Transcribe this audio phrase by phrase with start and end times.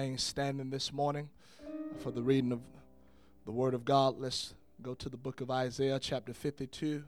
[0.00, 1.28] remain standing this morning
[1.98, 2.60] for the reading of
[3.44, 4.18] the Word of God.
[4.18, 7.04] Let's go to the book of Isaiah, chapter 52.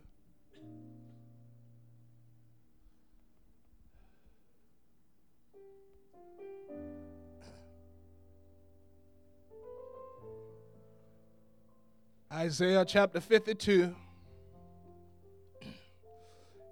[12.31, 13.97] Isaiah chapter 52,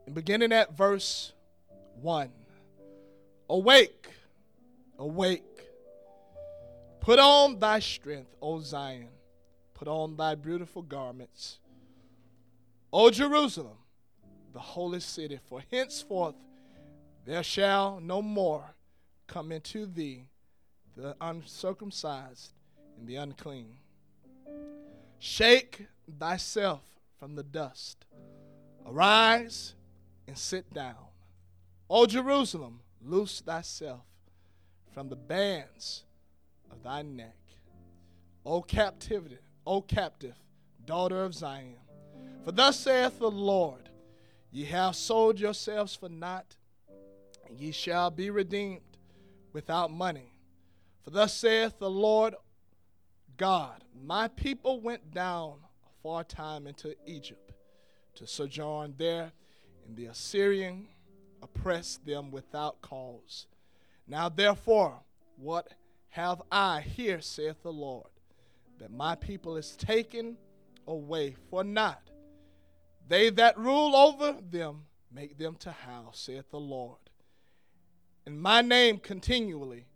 [0.04, 1.32] and beginning at verse
[2.02, 2.28] 1.
[3.48, 4.08] Awake,
[4.98, 5.44] awake,
[7.00, 9.08] put on thy strength, O Zion,
[9.74, 11.58] put on thy beautiful garments,
[12.92, 13.78] O Jerusalem,
[14.52, 16.34] the holy city, for henceforth
[17.24, 18.74] there shall no more
[19.26, 20.28] come into thee
[20.96, 22.52] the uncircumcised
[22.98, 23.76] and the unclean.
[25.18, 25.86] Shake
[26.18, 26.82] thyself
[27.18, 28.04] from the dust.
[28.86, 29.74] Arise
[30.26, 30.96] and sit down.
[31.88, 34.02] O Jerusalem, loose thyself
[34.92, 36.04] from the bands
[36.70, 37.36] of thy neck.
[38.44, 40.34] O captivity, O captive,
[40.84, 41.76] daughter of Zion.
[42.44, 43.90] For thus saith the Lord,
[44.52, 46.56] Ye have sold yourselves for naught,
[47.46, 48.80] and ye shall be redeemed
[49.52, 50.32] without money.
[51.04, 52.34] For thus saith the Lord
[53.36, 57.52] God, my people went down a far time into Egypt
[58.16, 59.32] to sojourn there,
[59.86, 60.88] and the Assyrian
[61.42, 63.46] oppressed them without cause.
[64.06, 65.00] Now therefore,
[65.36, 65.68] what
[66.10, 68.08] have I here, saith the Lord,
[68.78, 70.36] that my people is taken
[70.86, 72.02] away for naught?
[73.08, 76.98] They that rule over them make them to howl, saith the Lord.
[78.26, 79.86] And my name continually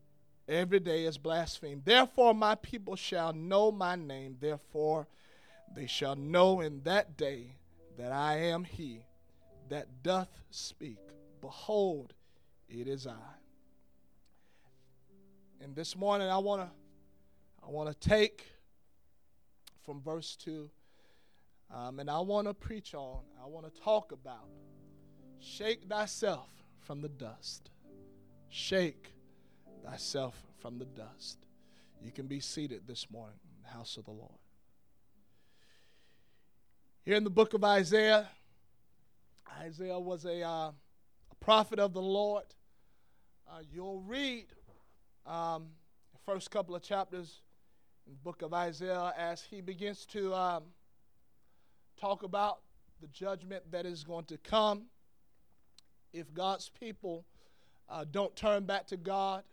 [0.48, 1.82] every day is blasphemed.
[1.84, 4.36] Therefore, my people shall know my name.
[4.40, 5.06] Therefore,
[5.74, 7.56] they shall know in that day
[7.96, 9.06] that I am he
[9.68, 10.98] that doth speak.
[11.40, 12.12] Behold,
[12.68, 13.43] it is I.
[15.64, 16.68] And this morning I want to
[17.66, 18.44] I want to take
[19.82, 20.68] from verse 2
[21.74, 24.46] um, and I want to preach on, I want to talk about
[25.40, 26.50] shake thyself
[26.82, 27.70] from the dust.
[28.50, 29.14] Shake
[29.82, 31.38] thyself from the dust.
[32.02, 34.38] You can be seated this morning in the house of the Lord.
[37.06, 38.28] Here in the book of Isaiah,
[39.60, 40.72] Isaiah was a, uh,
[41.30, 42.44] a prophet of the Lord.
[43.50, 44.44] Uh, you'll read
[45.26, 45.66] um,
[46.24, 47.42] first couple of chapters
[48.06, 50.64] in the book of Isaiah as he begins to um,
[52.00, 52.60] talk about
[53.00, 54.84] the judgment that is going to come
[56.12, 57.24] if God's people
[57.88, 59.44] uh, don't turn back to God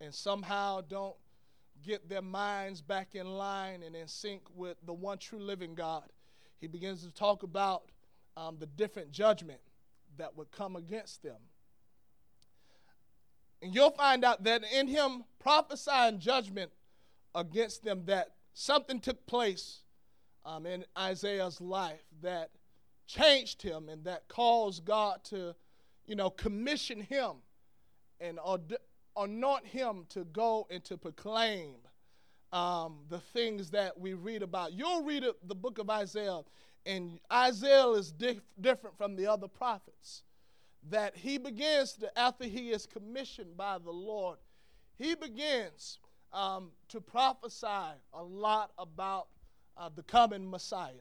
[0.00, 1.16] and somehow don't
[1.84, 6.04] get their minds back in line and in sync with the one true living God.
[6.60, 7.90] He begins to talk about
[8.36, 9.60] um, the different judgment
[10.18, 11.36] that would come against them.
[13.66, 16.70] And you'll find out that in him prophesying judgment
[17.34, 19.80] against them, that something took place
[20.44, 22.50] um, in Isaiah's life that
[23.08, 25.56] changed him and that caused God to,
[26.06, 27.38] you know, commission him
[28.20, 28.38] and
[29.16, 31.74] anoint him to go and to proclaim
[32.52, 34.74] um, the things that we read about.
[34.74, 36.42] You'll read the book of Isaiah,
[36.86, 40.22] and Isaiah is dif- different from the other prophets.
[40.90, 44.38] That he begins to, after he is commissioned by the Lord,
[44.96, 45.98] he begins
[46.32, 47.66] um, to prophesy
[48.12, 49.28] a lot about
[49.76, 50.92] uh, the coming Messiah,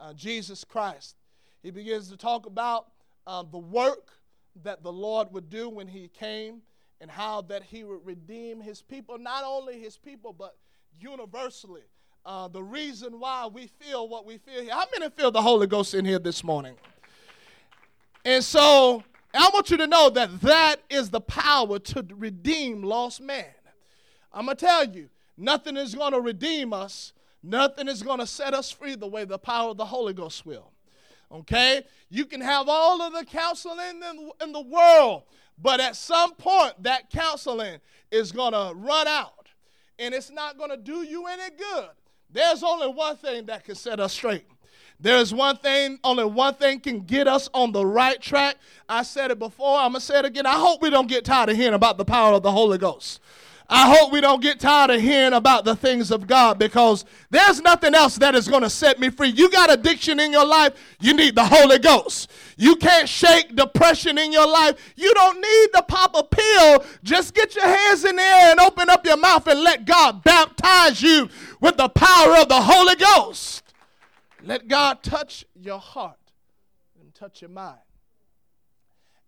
[0.00, 1.16] uh, Jesus Christ.
[1.62, 2.88] He begins to talk about
[3.26, 4.10] uh, the work
[4.62, 6.62] that the Lord would do when he came
[7.00, 10.56] and how that he would redeem his people, not only his people, but
[10.98, 11.82] universally.
[12.24, 14.72] Uh, the reason why we feel what we feel here.
[14.72, 16.76] How many feel the Holy Ghost in here this morning?
[18.24, 19.02] And so
[19.34, 23.44] I want you to know that that is the power to redeem lost man.
[24.32, 28.26] I'm going to tell you, nothing is going to redeem us, nothing is going to
[28.26, 30.72] set us free the way the power of the Holy Ghost will.
[31.30, 31.82] Okay?
[32.10, 35.24] You can have all of the counseling in in the world,
[35.60, 37.78] but at some point, that counseling
[38.10, 39.44] is going to run out
[39.98, 41.88] and it's not going to do you any good.
[42.30, 44.44] There's only one thing that can set us straight.
[45.04, 48.56] There's one thing, only one thing can get us on the right track.
[48.88, 50.46] I said it before, I'm going to say it again.
[50.46, 53.20] I hope we don't get tired of hearing about the power of the Holy Ghost.
[53.68, 57.60] I hope we don't get tired of hearing about the things of God because there's
[57.60, 59.28] nothing else that is going to set me free.
[59.28, 62.30] You got addiction in your life, you need the Holy Ghost.
[62.56, 64.94] You can't shake depression in your life.
[64.96, 66.82] You don't need to pop a pill.
[67.02, 70.24] Just get your hands in the air and open up your mouth and let God
[70.24, 71.28] baptize you
[71.60, 73.63] with the power of the Holy Ghost.
[74.46, 76.18] Let God touch your heart
[77.00, 77.78] and touch your mind.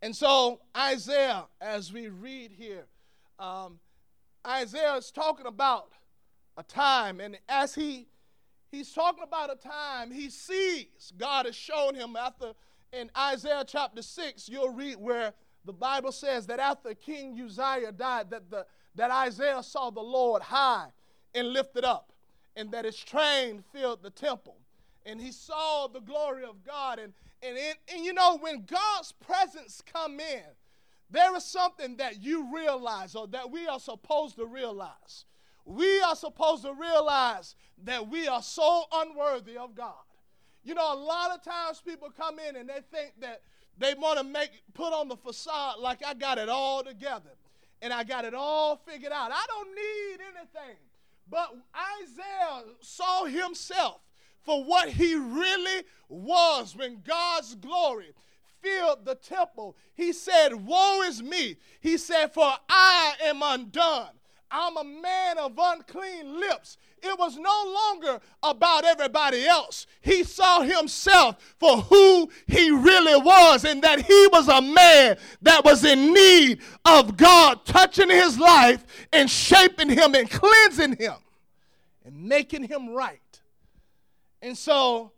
[0.03, 2.85] And so, Isaiah, as we read here,
[3.39, 3.79] um,
[4.47, 5.93] Isaiah is talking about
[6.59, 8.09] a time, and as he
[8.71, 12.53] he's talking about a time he sees God has shown him after
[12.93, 15.33] in Isaiah chapter 6, you'll read where
[15.65, 20.43] the Bible says that after King Uzziah died, that the that Isaiah saw the Lord
[20.43, 20.89] high
[21.35, 22.13] and lifted up,
[22.55, 24.59] and that his train filled the temple.
[25.07, 26.99] And he saw the glory of God.
[26.99, 27.13] And,
[27.43, 30.43] and, and, and you know, when God's presence come in,
[31.09, 35.25] there is something that you realize or that we are supposed to realize.
[35.65, 37.55] We are supposed to realize
[37.85, 39.95] that we are so unworthy of God.
[40.65, 43.43] You know, a lot of times people come in and they think that
[43.79, 47.31] they want to make put on the facade like I got it all together
[47.83, 49.31] and I got it all figured out.
[49.33, 50.77] I don't need anything.
[51.29, 51.55] But
[52.03, 54.01] Isaiah saw himself
[54.47, 58.15] for what he really was when God's glory
[58.63, 59.77] filled the temple.
[59.95, 61.57] He said, Woe is me.
[61.81, 64.11] He said, For I am undone.
[64.49, 66.79] I'm a man of unclean lips.
[67.03, 69.87] It was no longer about everybody else.
[70.01, 75.65] He saw himself for who he really was, and that he was a man that
[75.65, 81.17] was in need of God touching his life and shaping him and cleansing him
[82.05, 83.21] and making him right.
[84.43, 85.13] And so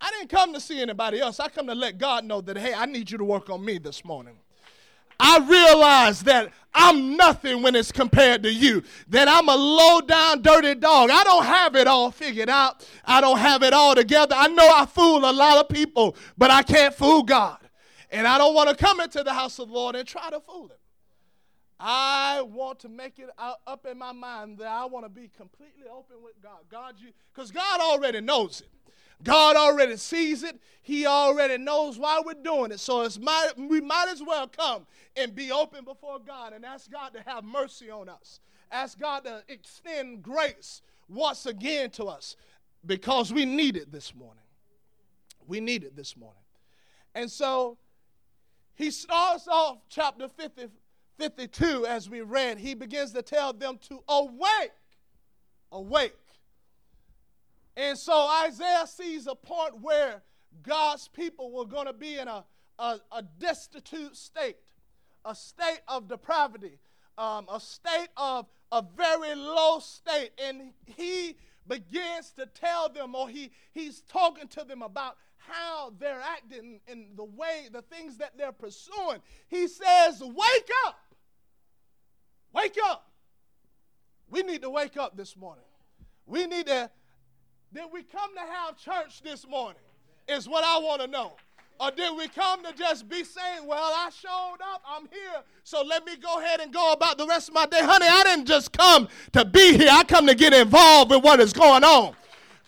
[0.00, 1.40] I didn't come to see anybody else.
[1.40, 3.78] I come to let God know that, hey, I need you to work on me
[3.78, 4.36] this morning.
[5.18, 8.82] I realize that I'm nothing when it's compared to you.
[9.08, 11.10] That I'm a low down, dirty dog.
[11.10, 12.86] I don't have it all figured out.
[13.04, 14.34] I don't have it all together.
[14.36, 17.58] I know I fool a lot of people, but I can't fool God.
[18.10, 20.40] And I don't want to come into the house of the Lord and try to
[20.40, 20.76] fool him.
[21.86, 25.84] I want to make it up in my mind that I want to be completely
[25.86, 26.60] open with God.
[26.70, 28.68] God, you, because God already knows it.
[29.22, 30.58] God already sees it.
[30.80, 32.80] He already knows why we're doing it.
[32.80, 36.90] So it's might, we might as well come and be open before God and ask
[36.90, 38.40] God to have mercy on us.
[38.72, 42.36] Ask God to extend grace once again to us
[42.86, 44.42] because we need it this morning.
[45.46, 46.40] We need it this morning.
[47.14, 47.76] And so
[48.74, 50.68] he starts off chapter 50,
[51.18, 52.58] 52 as we read.
[52.58, 54.72] He begins to tell them to awake.
[55.72, 56.14] Awake.
[57.76, 60.22] And so Isaiah sees a point where
[60.62, 62.44] God's people were going to be in a,
[62.78, 64.56] a, a, destitute state,
[65.24, 66.78] a state of depravity,
[67.18, 70.30] um, a state of a very low state.
[70.42, 71.36] And he
[71.66, 77.08] begins to tell them, or he, he's talking to them about how they're acting in
[77.16, 79.20] the way, the things that they're pursuing.
[79.48, 80.98] He says, Wake up!
[82.54, 83.10] Wake up!
[84.30, 85.64] We need to wake up this morning.
[86.26, 86.90] We need to
[87.74, 89.82] did we come to have church this morning?
[90.28, 91.32] Is what I want to know.
[91.80, 95.82] Or did we come to just be saying, well, I showed up, I'm here, so
[95.82, 97.80] let me go ahead and go about the rest of my day?
[97.82, 101.40] Honey, I didn't just come to be here, I come to get involved with what
[101.40, 102.14] is going on.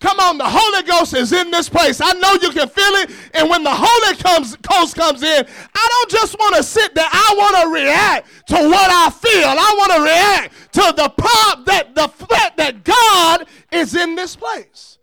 [0.01, 2.03] Come on, the Holy Ghost is in this place.
[2.03, 3.11] I know you can feel it.
[3.33, 7.09] And when the Holy comes, Ghost comes in, I don't just want to sit there.
[7.11, 9.49] I want to react to what I feel.
[9.49, 14.37] I want to react to the pop that the fact that God is in this
[14.37, 14.99] place.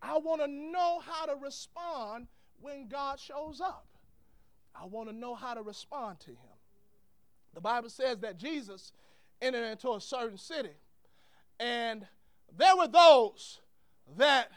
[0.00, 2.26] I want to know how to respond
[2.60, 3.86] when God shows up.
[4.74, 6.36] I want to know how to respond to him.
[7.54, 8.92] The Bible says that Jesus
[9.42, 10.72] entered into a certain city,
[11.60, 12.06] and
[12.56, 13.60] there were those
[14.16, 14.50] that,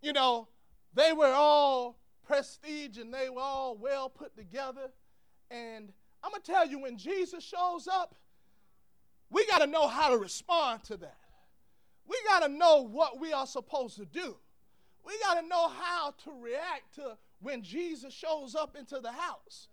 [0.00, 0.48] you know,
[0.94, 4.90] they were all prestige and they were all well put together.
[5.50, 5.92] And
[6.22, 8.14] I'm going to tell you, when Jesus shows up,
[9.30, 11.16] we got to know how to respond to that.
[12.06, 14.36] We got to know what we are supposed to do.
[15.04, 19.68] We got to know how to react to when Jesus shows up into the house.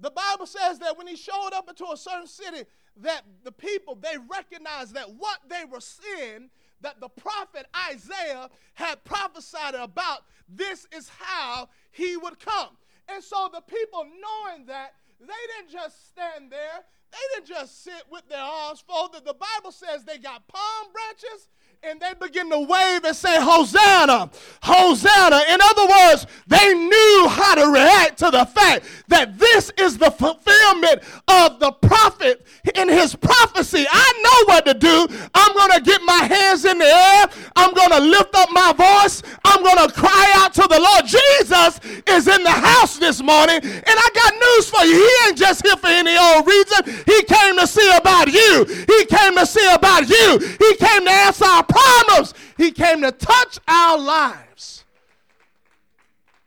[0.00, 2.64] The Bible says that when he showed up into a certain city,
[2.98, 6.50] that the people they recognized that what they were seeing,
[6.82, 12.76] that the prophet Isaiah had prophesied about, this is how he would come.
[13.08, 18.04] And so the people knowing that, they didn't just stand there, they didn't just sit
[18.10, 19.24] with their arms folded.
[19.24, 21.48] The Bible says they got palm branches
[21.84, 24.30] and they begin to wave and say, Hosanna,
[24.62, 25.42] Hosanna.
[25.48, 30.12] In other words, they knew how to react to the fact that this is the
[30.12, 32.46] fulfillment of the prophet
[32.76, 33.84] in his prophecy.
[33.90, 35.08] I know what to do.
[35.34, 37.26] I'm going to get my hands in the air.
[37.56, 39.20] I'm going to lift up my voice.
[39.44, 41.04] I'm going to cry out to the Lord.
[41.42, 43.58] Jesus is in the house this morning.
[43.62, 44.94] And I got news for you.
[44.94, 46.84] He ain't just here for any old reason.
[47.04, 48.64] He came to see about you.
[48.64, 50.38] He came to see about you.
[50.38, 52.34] He came to answer our problems.
[52.56, 54.84] He came to touch our lives.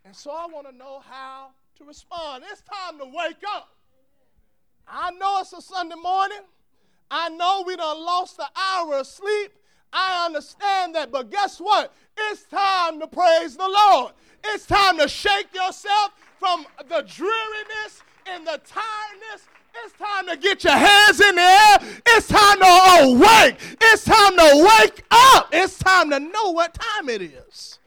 [0.06, 2.44] And so I want to know how to respond.
[2.50, 3.70] It's time to wake up.
[4.88, 6.42] I know it's a Sunday morning.
[7.12, 9.52] I know we done lost the hour of sleep.
[9.92, 11.94] I understand that, but guess what?
[12.18, 14.14] It's time to praise the Lord.
[14.54, 19.48] It's time to shake yourself from the dreariness and the tiredness.
[19.84, 21.78] It's time to get your hands in the air.
[22.08, 22.66] It's time to
[23.04, 23.58] awake.
[23.82, 25.50] It's time to wake up.
[25.52, 27.80] It's time to know what time it is.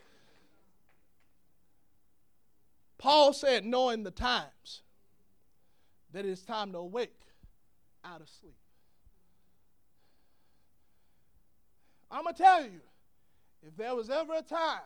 [2.99, 4.83] Paul said, knowing the times,
[6.13, 7.15] that it's time to awake
[8.05, 8.57] out of sleep.
[12.11, 12.81] I'm going to tell you,
[13.67, 14.81] if there was ever a time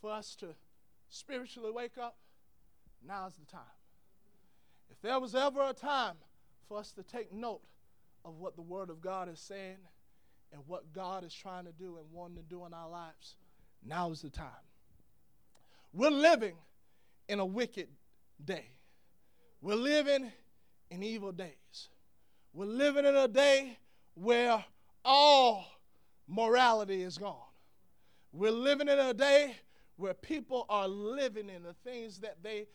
[0.00, 0.54] for us to
[1.08, 2.16] spiritually wake up,
[3.06, 3.62] now's the time.
[4.90, 6.16] If there was ever a time
[6.68, 7.62] for us to take note
[8.24, 9.78] of what the Word of God is saying
[10.52, 13.36] and what God is trying to do and wanting to do in our lives,
[13.84, 14.48] now is the time.
[15.92, 16.54] We're living
[17.28, 17.88] in a wicked
[18.44, 18.66] day.
[19.60, 20.30] We're living
[20.90, 21.88] in evil days.
[22.52, 23.78] We're living in a day
[24.14, 24.64] where
[25.04, 25.66] all
[26.26, 27.36] morality is gone.
[28.32, 29.56] We're living in a day
[29.98, 32.66] where people are living in the things that they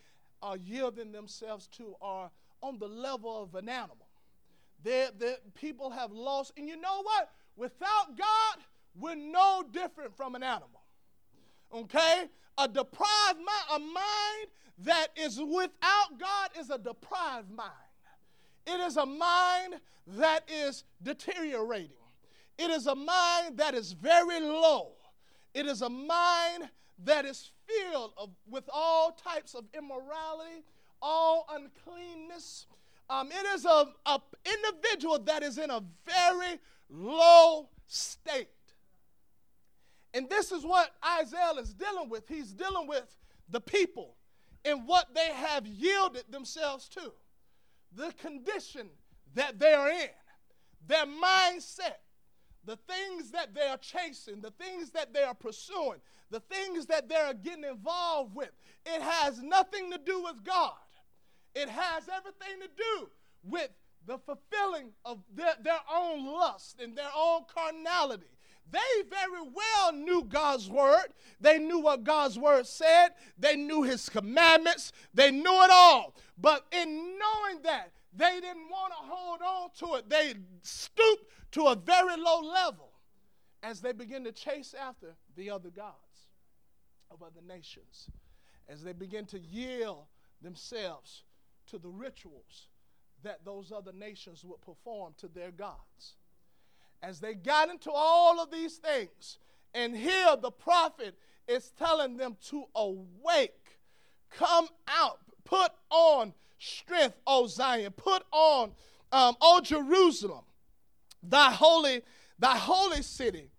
[0.41, 2.29] are yielding themselves to are
[2.61, 4.07] on the level of an animal.
[4.83, 5.09] They're,
[5.55, 7.31] people have lost, and you know what?
[7.55, 8.63] Without God,
[8.99, 10.83] we're no different from an animal.
[11.73, 12.25] Okay?
[12.57, 14.47] A deprived mind, a mind
[14.79, 17.71] that is without God is a deprived mind.
[18.67, 19.75] It is a mind
[20.07, 21.89] that is deteriorating.
[22.57, 24.91] It is a mind that is very low.
[25.53, 26.69] It is a mind
[27.05, 30.63] that is filled of, with all types of immorality,
[31.01, 32.67] all uncleanness.
[33.09, 33.87] Um, it is an
[34.45, 36.59] individual that is in a very
[36.89, 38.47] low state.
[40.13, 42.27] And this is what Isaiah is dealing with.
[42.27, 43.15] He's dealing with
[43.49, 44.15] the people
[44.63, 47.11] and what they have yielded themselves to,
[47.95, 48.89] the condition
[49.35, 50.09] that they are in,
[50.87, 51.97] their mindset,
[52.65, 55.99] the things that they are chasing, the things that they are pursuing,
[56.33, 58.49] the things that they're getting involved with.
[58.87, 60.73] It has nothing to do with God.
[61.53, 63.09] It has everything to do
[63.43, 63.69] with
[64.07, 68.25] the fulfilling of their, their own lust and their own carnality.
[68.71, 71.13] They very well knew God's word.
[71.39, 73.09] They knew what God's word said.
[73.37, 74.91] They knew his commandments.
[75.13, 76.15] They knew it all.
[76.39, 80.09] But in knowing that, they didn't want to hold on to it.
[80.09, 82.89] They stooped to a very low level
[83.61, 86.02] as they begin to chase after the other gods
[87.13, 88.09] of other nations,
[88.67, 90.05] as they begin to yield
[90.41, 91.23] themselves
[91.67, 92.67] to the rituals
[93.23, 96.15] that those other nations would perform to their gods.
[97.01, 99.37] As they got into all of these things,
[99.73, 101.15] and here the prophet
[101.47, 103.79] is telling them to awake,
[104.29, 108.71] come out, put on strength, O Zion, put on,
[109.11, 110.45] um, O Jerusalem,
[111.21, 112.01] thy holy,
[112.39, 113.52] thy holy city.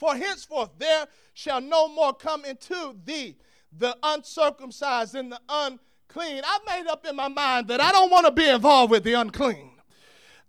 [0.00, 3.36] For henceforth there shall no more come into thee
[3.70, 6.42] the uncircumcised and the unclean.
[6.42, 9.12] I made up in my mind that I don't want to be involved with the
[9.12, 9.72] unclean.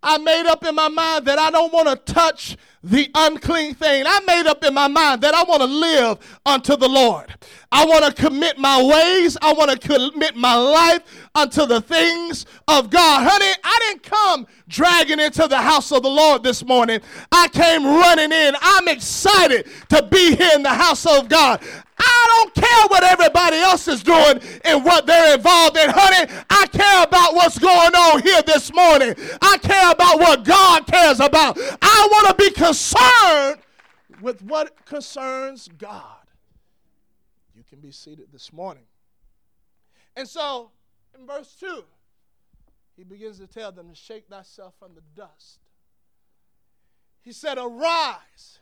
[0.04, 4.06] I made up in my mind that I don't want to touch the unclean thing.
[4.08, 7.36] I made up in my mind that I want to live unto the Lord.
[7.72, 9.38] I want to commit my ways.
[9.42, 11.02] I want to commit my life
[11.36, 13.30] unto the things of God.
[13.30, 17.00] Honey, I didn't come dragging into the house of the Lord this morning.
[17.32, 18.56] I came running in.
[18.60, 21.62] I'm excited to be here in the house of God.
[22.04, 26.32] I don't care what everybody else is doing and what they're involved in, honey.
[26.50, 29.16] I care about what's going on here this morning.
[29.42, 31.58] I care about what God cares about.
[31.82, 33.62] I want to be concerned
[34.22, 36.26] with what concerns God.
[37.56, 38.84] You can be seated this morning.
[40.16, 40.72] And so,
[41.18, 41.84] in verse 2,
[42.98, 45.60] he begins to tell them to shake thyself from the dust.
[47.22, 48.60] He said, Arise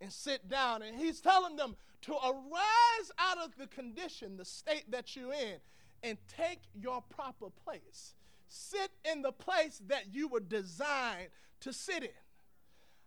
[0.00, 0.82] and sit down.
[0.82, 1.76] And he's telling them
[2.06, 5.56] to arise out of the condition, the state that you're in,
[6.02, 8.14] and take your proper place.
[8.48, 11.28] Sit in the place that you were designed
[11.60, 12.10] to sit in.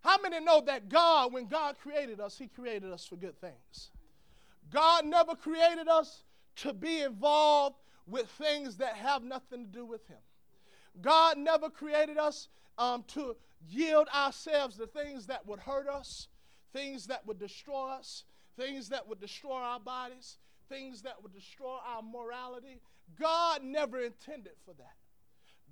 [0.01, 3.91] How many know that God, when God created us, He created us for good things?
[4.71, 6.23] God never created us
[6.57, 7.75] to be involved
[8.07, 10.17] with things that have nothing to do with Him.
[11.01, 13.35] God never created us um, to
[13.69, 16.27] yield ourselves to things that would hurt us,
[16.73, 18.23] things that would destroy us,
[18.57, 20.37] things that would destroy our bodies,
[20.69, 22.81] things that would destroy our morality.
[23.19, 24.95] God never intended for that.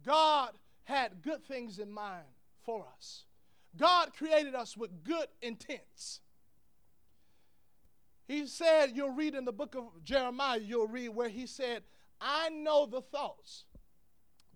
[0.06, 0.52] God
[0.84, 2.26] had good things in mind
[2.64, 3.26] for us.
[3.76, 6.22] God created us with good intents.
[8.28, 11.84] He said, you'll read in the book of Jeremiah, you'll read where he said,
[12.22, 13.66] I know the thoughts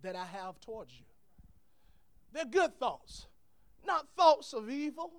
[0.02, 1.06] that I have towards you.
[2.32, 3.28] They're good thoughts,
[3.86, 5.12] not thoughts of evil,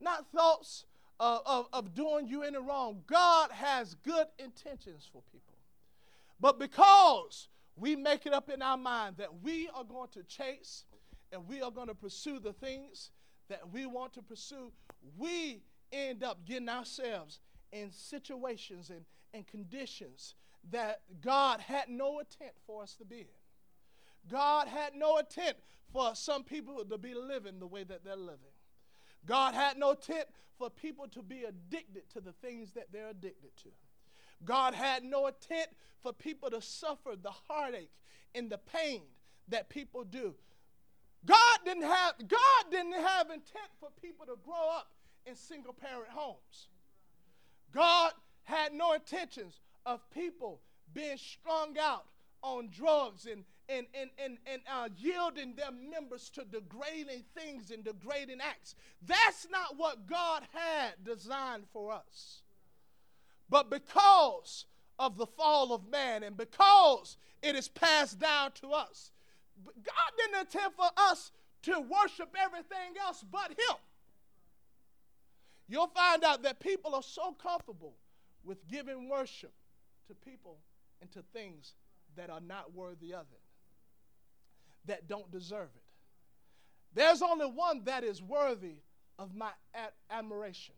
[0.00, 0.84] not thoughts
[1.20, 3.02] of, of, of doing you any wrong.
[3.06, 5.54] God has good intentions for people.
[6.40, 10.84] But because we make it up in our mind that we are going to chase
[11.32, 13.10] and we are going to pursue the things
[13.48, 14.72] that we want to pursue,
[15.16, 17.40] we end up getting ourselves
[17.72, 20.34] in situations and, and conditions
[20.70, 24.30] that God had no intent for us to be in.
[24.30, 25.56] God had no intent
[25.92, 28.52] for some people to be living the way that they're living.
[29.28, 33.54] God had no intent for people to be addicted to the things that they're addicted
[33.62, 33.68] to.
[34.44, 35.68] God had no intent
[36.02, 37.90] for people to suffer the heartache
[38.34, 39.02] and the pain
[39.48, 40.34] that people do.
[41.26, 44.88] God didn't have God didn't have intent for people to grow up
[45.26, 46.68] in single parent homes.
[47.72, 48.12] God
[48.44, 50.60] had no intentions of people
[50.94, 52.06] being strung out
[52.42, 57.84] on drugs and and, and, and, and uh, yielding their members to degrading things and
[57.84, 58.74] degrading acts.
[59.06, 62.42] That's not what God had designed for us.
[63.50, 64.66] But because
[64.98, 69.12] of the fall of man and because it is passed down to us,
[69.64, 71.30] God didn't intend for us
[71.62, 73.76] to worship everything else but Him.
[75.68, 77.94] You'll find out that people are so comfortable
[78.44, 79.52] with giving worship
[80.06, 80.58] to people
[81.00, 81.74] and to things
[82.16, 83.40] that are not worthy of it,
[84.86, 85.82] that don't deserve it.
[86.94, 88.82] There's only one that is worthy
[89.18, 90.74] of my ad- admiration.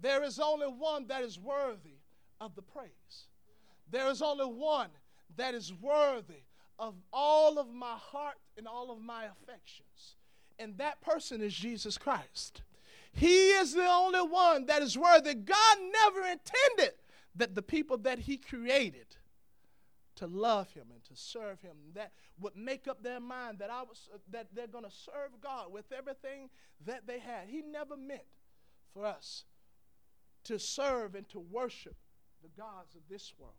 [0.00, 1.98] There is only one that is worthy
[2.40, 3.28] of the praise.
[3.90, 4.90] There is only one
[5.36, 6.44] that is worthy
[6.78, 10.16] of all of my heart and all of my affections.
[10.58, 12.62] And that person is Jesus Christ.
[13.12, 15.34] He is the only one that is worthy.
[15.34, 16.94] God never intended
[17.36, 19.16] that the people that He created
[20.16, 23.82] to love Him and to serve Him, that would make up their mind that, I
[23.82, 26.50] was, that they're going to serve God with everything
[26.86, 27.48] that they had.
[27.48, 28.22] He never meant
[28.92, 29.44] for us
[30.44, 31.96] to serve and to worship
[32.42, 33.54] the gods of this world.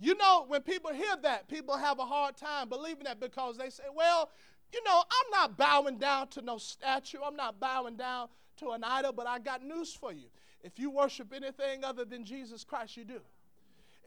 [0.00, 3.70] You know, when people hear that, people have a hard time believing that because they
[3.70, 4.30] say, well,
[4.72, 7.18] you know, I'm not bowing down to no statue.
[7.24, 10.26] I'm not bowing down to an idol, but I got news for you.
[10.62, 13.20] If you worship anything other than Jesus Christ, you do.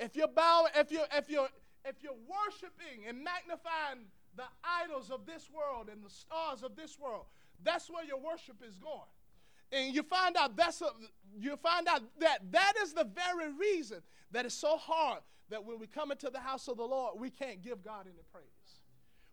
[0.01, 1.49] If you're bowing, if you're if you're
[1.85, 4.43] if you're worshiping and magnifying the
[4.83, 7.25] idols of this world and the stars of this world,
[7.63, 9.07] that's where your worship is going
[9.71, 10.89] and you find out that's a,
[11.39, 15.79] you find out that that is the very reason that it's so hard that when
[15.79, 18.45] we come into the house of the Lord, we can't give God any praise.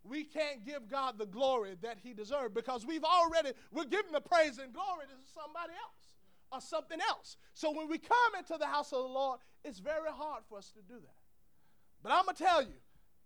[0.03, 4.21] We can't give God the glory that He deserves because we've already we're giving the
[4.21, 6.08] praise and glory to somebody else
[6.51, 7.37] or something else.
[7.53, 10.71] So when we come into the house of the Lord, it's very hard for us
[10.71, 11.15] to do that.
[12.01, 12.77] But I'm gonna tell you,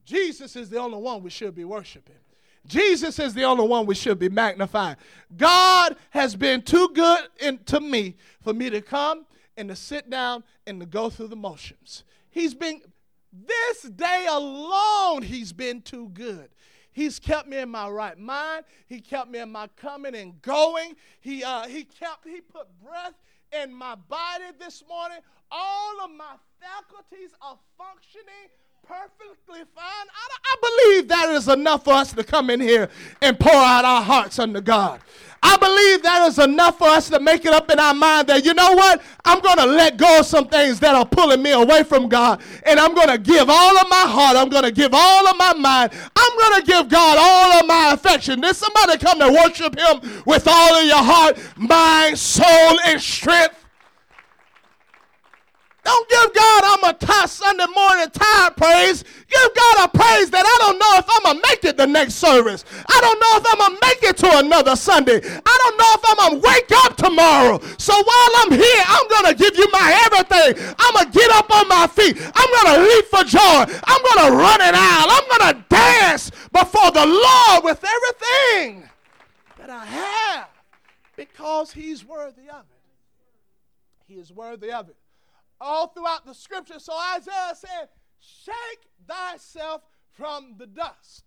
[0.06, 2.16] Jesus is the only one we should be worshiping.
[2.66, 4.96] Jesus is the only one we should be magnifying.
[5.36, 9.26] God has been too good in, to me for me to come
[9.58, 12.04] and to sit down and to go through the motions.
[12.30, 12.82] He's been,
[13.32, 16.50] this day alone, He's been too good.
[16.94, 18.66] He's kept me in my right mind.
[18.88, 20.96] He kept me in my coming and going.
[21.20, 23.16] He, uh, he kept, He put breath
[23.62, 25.18] in my body this morning.
[25.52, 28.50] All of my faculties are functioning
[28.88, 29.86] perfectly fine.
[29.86, 32.90] I, I, believe that is enough for us to come in here
[33.22, 35.00] and pour out our hearts unto God.
[35.46, 38.46] I believe that is enough for us to make it up in our mind that,
[38.46, 39.02] you know what?
[39.26, 42.42] I'm going to let go of some things that are pulling me away from God.
[42.66, 44.38] And I'm going to give all of my heart.
[44.38, 45.92] I'm going to give all of my mind.
[46.16, 48.40] I'm going to give God all of my affection.
[48.40, 53.63] Did somebody come to worship Him with all of your heart, mind, soul, and strength?
[55.84, 59.04] Don't give God I'm a tired Sunday morning tired praise.
[59.04, 62.16] Give God a praise that I don't know if I'm to make it the next
[62.16, 62.64] service.
[62.88, 65.20] I don't know if I'm to make it to another Sunday.
[65.20, 67.60] I don't know if I'm to wake up tomorrow.
[67.78, 70.76] So while I'm here, I'm to give you my everything.
[70.80, 72.16] I'm to get up on my feet.
[72.34, 73.68] I'm to leap for joy.
[73.84, 75.08] I'm to run it out.
[75.12, 78.88] I'm to dance before the Lord with everything
[79.58, 80.48] that I have
[81.18, 84.08] because he's worthy of it.
[84.08, 84.96] He is worthy of it
[85.64, 86.80] all throughout the scripture.
[86.80, 91.26] So Isaiah said, Shake thyself from the dust.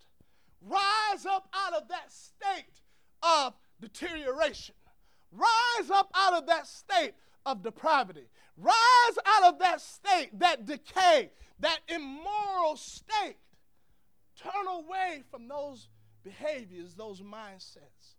[0.61, 2.81] Rise up out of that state
[3.21, 4.75] of deterioration.
[5.31, 7.13] Rise up out of that state
[7.45, 8.29] of depravity.
[8.57, 13.37] Rise out of that state, that decay, that immoral state.
[14.41, 15.89] Turn away from those
[16.23, 18.15] behaviors, those mindsets.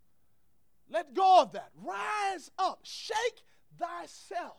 [0.89, 1.71] Let go of that.
[1.81, 2.79] Rise up.
[2.83, 3.43] Shake
[3.77, 4.57] thyself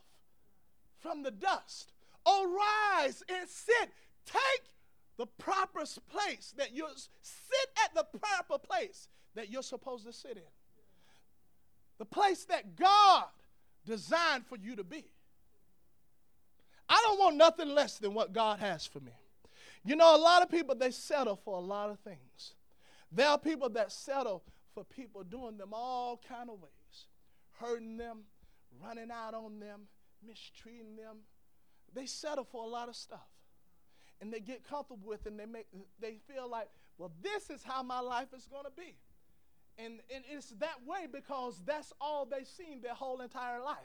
[1.00, 1.92] from the dust.
[2.26, 3.90] Arise and sit.
[4.26, 4.70] Take
[5.16, 6.86] the proper place that you
[7.22, 10.42] sit at the proper place that you're supposed to sit in.
[11.98, 13.24] The place that God
[13.86, 15.04] designed for you to be.
[16.88, 19.12] I don't want nothing less than what God has for me.
[19.84, 22.54] You know, a lot of people, they settle for a lot of things.
[23.12, 24.42] There are people that settle
[24.74, 27.06] for people doing them all kind of ways,
[27.58, 28.20] hurting them,
[28.82, 29.82] running out on them,
[30.26, 31.18] mistreating them.
[31.94, 33.28] They settle for a lot of stuff.
[34.20, 35.66] And they get comfortable with it and they make
[36.00, 38.96] they feel like, well, this is how my life is going to be.
[39.78, 43.78] And, and it's that way because that's all they've seen their whole entire life.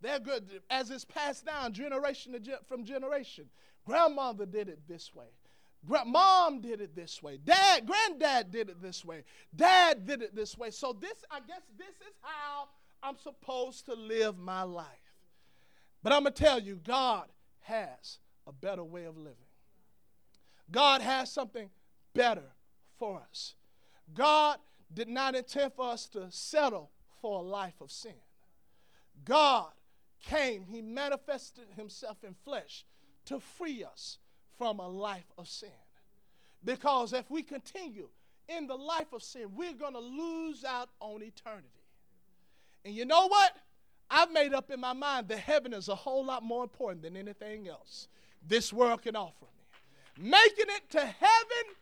[0.00, 2.36] They're good as it's passed down generation
[2.68, 3.46] from generation.
[3.84, 5.26] Grandmother did it this way.
[6.06, 7.38] Mom did it this way.
[7.44, 9.24] Dad, granddad did it this way.
[9.54, 10.70] Dad did it this way.
[10.70, 12.68] So this, I guess, this is how
[13.02, 14.86] I'm supposed to live my life.
[16.02, 17.28] But I'm gonna tell you, God
[17.60, 19.36] has a better way of living.
[20.70, 21.70] God has something
[22.14, 22.50] better
[22.98, 23.54] for us.
[24.14, 24.58] God
[24.92, 28.12] did not intend for us to settle for a life of sin.
[29.24, 29.70] God
[30.24, 32.84] came, He manifested Himself in flesh
[33.26, 34.18] to free us
[34.58, 35.70] from a life of sin.
[36.64, 38.08] Because if we continue
[38.48, 41.68] in the life of sin, we're going to lose out on eternity.
[42.84, 43.56] And you know what?
[44.14, 47.16] I've made up in my mind that heaven is a whole lot more important than
[47.16, 48.08] anything else
[48.46, 49.46] this world can offer
[50.18, 50.30] me.
[50.30, 51.74] Making it to heaven,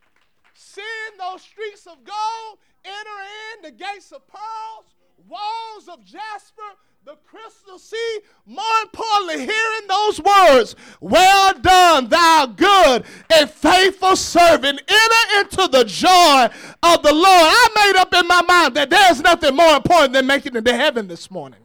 [0.54, 0.86] seeing
[1.18, 3.20] those streets of gold, enter
[3.56, 4.94] in the gates of pearls,
[5.28, 6.62] walls of jasper,
[7.04, 14.80] the crystal sea, more importantly, hearing those words, well done, thou good and faithful servant,
[14.86, 16.48] enter into the joy
[16.82, 17.24] of the Lord.
[17.26, 20.76] I made up in my mind that there's nothing more important than making it to
[20.76, 21.60] heaven this morning.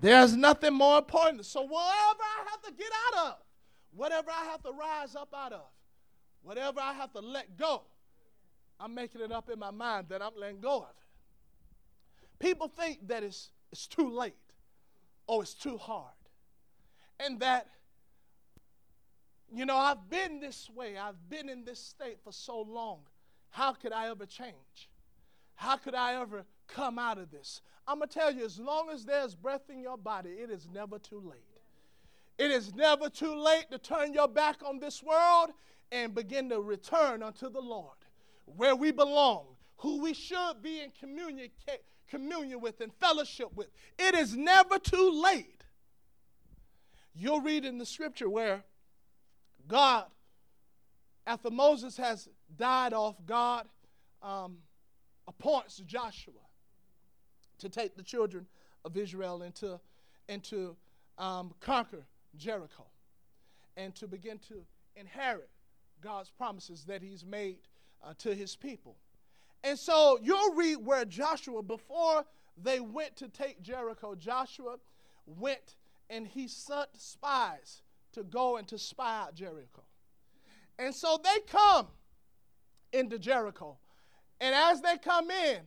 [0.00, 1.44] There's nothing more important.
[1.44, 1.76] So, whatever
[2.22, 3.36] I have to get out of,
[3.94, 5.66] whatever I have to rise up out of,
[6.42, 7.82] whatever I have to let go,
[8.78, 12.38] I'm making it up in my mind that I'm letting go of it.
[12.38, 14.34] People think that it's, it's too late
[15.26, 16.14] or it's too hard.
[17.20, 17.68] And that,
[19.52, 23.00] you know, I've been this way, I've been in this state for so long.
[23.50, 24.88] How could I ever change?
[25.56, 27.60] How could I ever come out of this?
[27.86, 30.68] I'm going to tell you, as long as there's breath in your body, it is
[30.72, 31.40] never too late.
[32.38, 35.50] It is never too late to turn your back on this world
[35.92, 37.96] and begin to return unto the Lord,
[38.46, 39.44] where we belong,
[39.78, 41.48] who we should be in communion,
[42.08, 43.68] communion with and fellowship with.
[43.98, 45.64] It is never too late.
[47.12, 48.62] You'll read in the scripture where
[49.66, 50.06] God,
[51.26, 53.66] after Moses has died off, God
[54.22, 54.58] um,
[55.26, 56.34] appoints Joshua
[57.60, 58.46] to take the children
[58.84, 59.80] of Israel and into,
[60.28, 60.76] into
[61.18, 62.04] um, conquer
[62.36, 62.86] Jericho
[63.76, 64.62] and to begin to
[64.96, 65.50] inherit
[66.00, 67.58] God's promises that He's made
[68.04, 68.96] uh, to His people.
[69.62, 72.24] And so you'll read where Joshua, before
[72.62, 74.76] they went to take Jericho, Joshua
[75.26, 75.76] went
[76.08, 79.82] and he sent spies to go and to spy out Jericho.
[80.78, 81.86] And so they come
[82.92, 83.78] into Jericho.
[84.40, 85.60] And as they come in,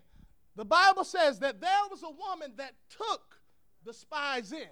[0.55, 3.39] the Bible says that there was a woman that took
[3.85, 4.67] the spies in.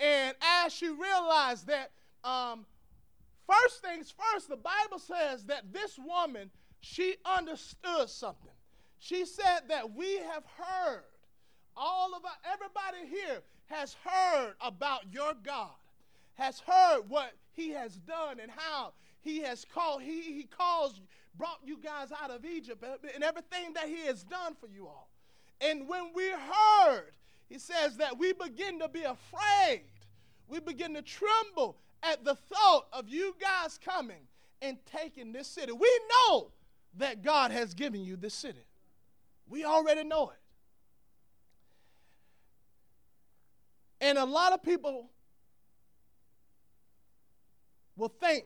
[0.00, 1.90] And as she realized that,
[2.22, 2.66] um,
[3.46, 6.50] first things first, the Bible says that this woman,
[6.80, 8.52] she understood something.
[8.98, 11.04] She said that we have heard,
[11.76, 15.70] all of our, everybody here has heard about your God,
[16.34, 21.00] has heard what he has done and how he has called, he, he calls
[21.38, 25.08] brought you guys out of Egypt and everything that He has done for you all.
[25.60, 27.12] And when we heard,
[27.48, 29.84] He says that we begin to be afraid.
[30.48, 34.26] We begin to tremble at the thought of you guys coming
[34.60, 35.72] and taking this city.
[35.72, 36.50] We know
[36.96, 38.64] that God has given you this city.
[39.48, 40.36] We already know it.
[44.00, 45.10] And a lot of people
[47.96, 48.44] will think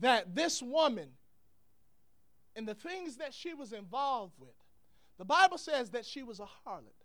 [0.00, 1.08] that this woman
[2.56, 4.54] and the things that she was involved with.
[5.18, 7.04] The Bible says that she was a harlot.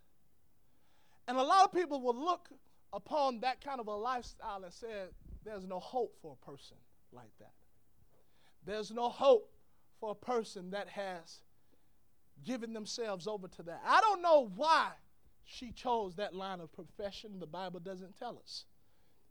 [1.28, 2.48] And a lot of people will look
[2.92, 5.04] upon that kind of a lifestyle and say,
[5.44, 6.76] there's no hope for a person
[7.12, 7.52] like that.
[8.66, 9.52] There's no hope
[10.00, 11.40] for a person that has
[12.44, 13.82] given themselves over to that.
[13.86, 14.88] I don't know why
[15.44, 17.38] she chose that line of profession.
[17.38, 18.64] The Bible doesn't tell us.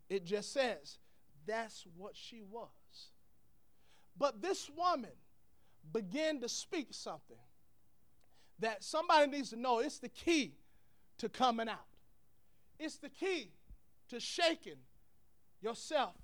[0.08, 0.98] It just says
[1.46, 2.68] that's what she was.
[4.18, 5.10] But this woman,
[5.92, 7.36] begin to speak something
[8.58, 10.54] that somebody needs to know it's the key
[11.18, 11.78] to coming out.
[12.78, 13.52] It's the key
[14.08, 14.78] to shaking
[15.60, 16.14] yourself,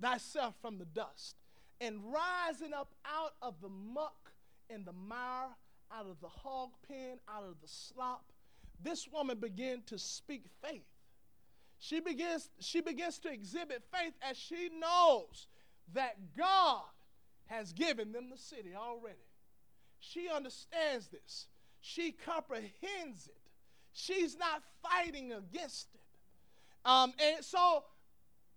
[0.00, 1.36] thyself from the dust,
[1.80, 4.32] and rising up out of the muck
[4.70, 5.48] and the mire,
[5.92, 8.32] out of the hog pen, out of the slop,
[8.82, 10.86] this woman began to speak faith.
[11.78, 15.48] She begins, she begins to exhibit faith as she knows
[15.92, 16.82] that God
[17.46, 19.16] has given them the city already.
[20.00, 21.46] She understands this.
[21.80, 23.36] She comprehends it.
[23.92, 26.00] She's not fighting against it.
[26.84, 27.84] Um, and so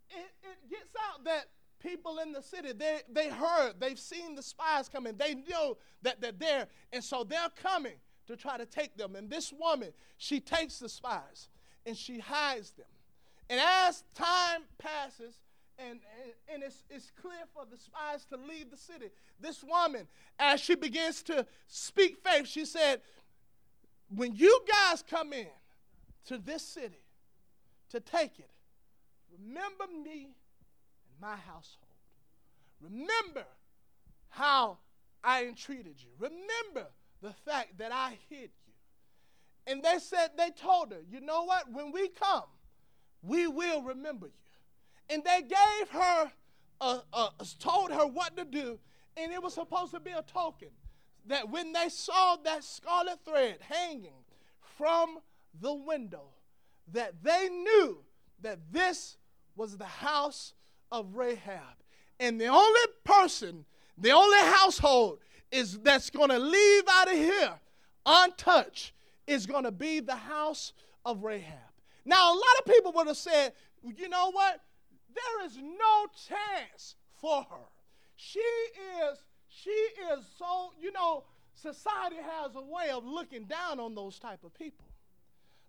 [0.10, 1.48] it, it gets out that
[1.80, 6.22] people in the city, they, they heard, they've seen the spies coming, they know that
[6.22, 7.94] they're there, and so they're coming
[8.28, 9.16] to try to take them.
[9.16, 11.50] And this woman, she takes the spies
[11.86, 12.88] and she hides them.
[13.50, 15.36] And as time passes,
[15.80, 19.10] and, and, and it's, it's clear for the spies to leave the city,
[19.40, 20.08] this woman,
[20.40, 23.02] as she begins to speak faith, she said,
[24.14, 25.48] When you guys come in
[26.26, 27.04] to this city
[27.90, 28.50] to take it,
[29.40, 31.88] remember me and my household.
[32.82, 33.46] Remember
[34.30, 34.78] how
[35.24, 36.10] I entreated you.
[36.20, 36.90] Remember
[37.22, 38.74] the fact that I hid you.
[39.66, 41.72] And they said, they told her, you know what?
[41.72, 42.44] When we come,
[43.22, 44.47] we will remember you.
[45.10, 46.32] And they gave her,
[46.82, 48.80] a, a, told her what to do,
[49.16, 50.70] and it was supposed to be a token
[51.28, 54.24] that when they saw that scarlet thread hanging
[54.78, 55.20] from
[55.60, 56.30] the window,
[56.94, 57.98] that they knew
[58.42, 59.18] that this
[59.56, 60.54] was the house
[60.92, 61.62] of Rahab.
[62.20, 63.66] And the only person,
[63.98, 65.20] the only household
[65.52, 67.54] is that's going to leave out of here
[68.06, 68.94] untouched
[69.26, 70.74] is going to be the house
[71.06, 71.58] of Rahab.
[72.06, 73.52] Now, a lot of people would have said,
[73.98, 74.62] you know what?
[75.18, 77.66] There is no chance for her.
[78.16, 83.96] She is, she is so, you know, society has a way of looking down on
[83.96, 84.86] those type of people.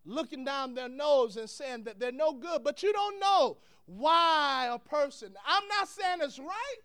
[0.05, 4.69] Looking down their nose and saying that they're no good, but you don't know why
[4.73, 6.83] a person, I'm not saying it's right,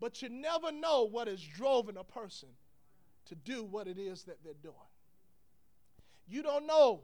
[0.00, 2.48] but you never know what is driving a person
[3.26, 4.74] to do what it is that they're doing.
[6.28, 7.02] You don't know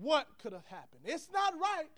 [0.00, 1.02] what could have happened.
[1.04, 1.90] It's not right.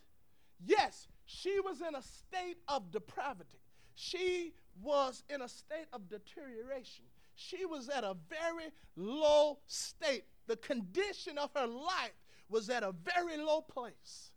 [0.65, 3.59] Yes, she was in a state of depravity.
[3.95, 7.05] She was in a state of deterioration.
[7.35, 10.25] She was at a very low state.
[10.47, 12.13] The condition of her life
[12.49, 14.33] was at a very low place.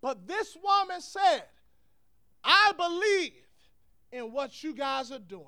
[0.00, 1.44] But this woman said,
[2.42, 3.32] I believe
[4.12, 5.46] in what you guys are doing.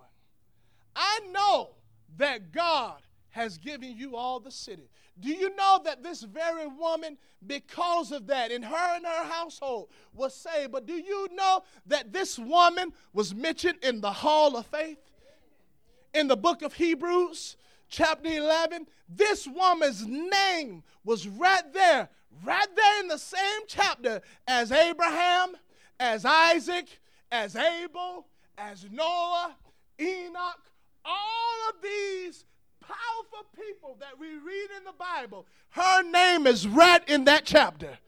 [0.94, 1.70] I know
[2.16, 4.88] that God has given you all the city.
[5.18, 9.88] Do you know that this very woman, because of that, in her and her household
[10.14, 10.72] was saved?
[10.72, 14.98] But do you know that this woman was mentioned in the hall of faith?
[16.12, 17.56] In the book of Hebrews,
[17.88, 22.10] chapter 11, this woman's name was right there
[22.44, 25.56] right there in the same chapter as Abraham,
[25.98, 27.00] as Isaac,
[27.30, 28.26] as Abel,
[28.58, 29.56] as Noah,
[30.00, 30.70] Enoch,
[31.04, 32.44] all of these
[32.86, 37.98] powerful people that we read in the Bible, her name is right in that chapter.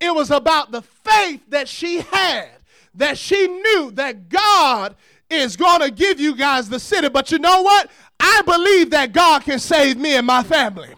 [0.00, 2.48] It was about the faith that she had,
[2.94, 4.94] that she knew that God
[5.30, 7.08] is going to give you guys the city.
[7.08, 7.90] But you know what?
[8.20, 10.94] I believe that God can save me and my family.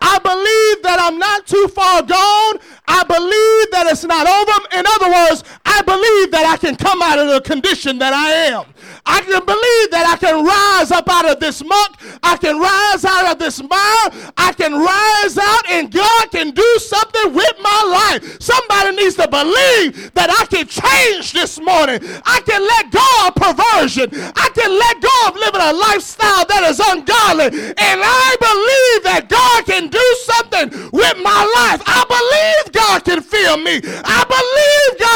[0.00, 2.58] I believe that I'm not too far gone.
[2.88, 4.78] I believe that it's not over.
[4.78, 8.50] In other words, I believe that I can come out of the condition that I
[8.50, 8.66] am.
[9.06, 12.00] I can believe that I can rise up out of this muck.
[12.22, 14.06] I can rise out of this mire.
[14.36, 18.42] I can rise out and God can do something with my life.
[18.42, 22.02] Somebody needs to believe that I can change this morning.
[22.26, 24.10] I can let go of perversion.
[24.34, 27.50] I can let go of living a lifestyle that is ungodly.
[27.78, 31.80] And I believe that God can do something with my life.
[31.86, 33.80] I believe God can fill me.
[34.02, 34.49] I believe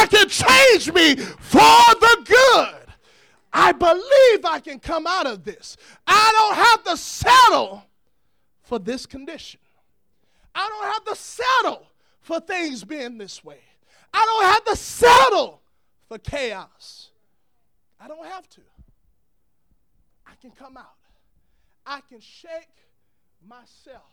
[0.04, 2.92] God can change me for the good.
[3.52, 5.76] I believe I can come out of this.
[6.06, 7.84] I don't have to settle
[8.62, 9.60] for this condition.
[10.54, 11.86] I don't have to settle
[12.20, 13.60] for things being this way.
[14.12, 15.60] I don't have to settle
[16.08, 17.10] for chaos.
[18.00, 18.60] I don't have to.
[20.26, 20.96] I can come out.
[21.86, 22.68] I can shake
[23.46, 24.12] myself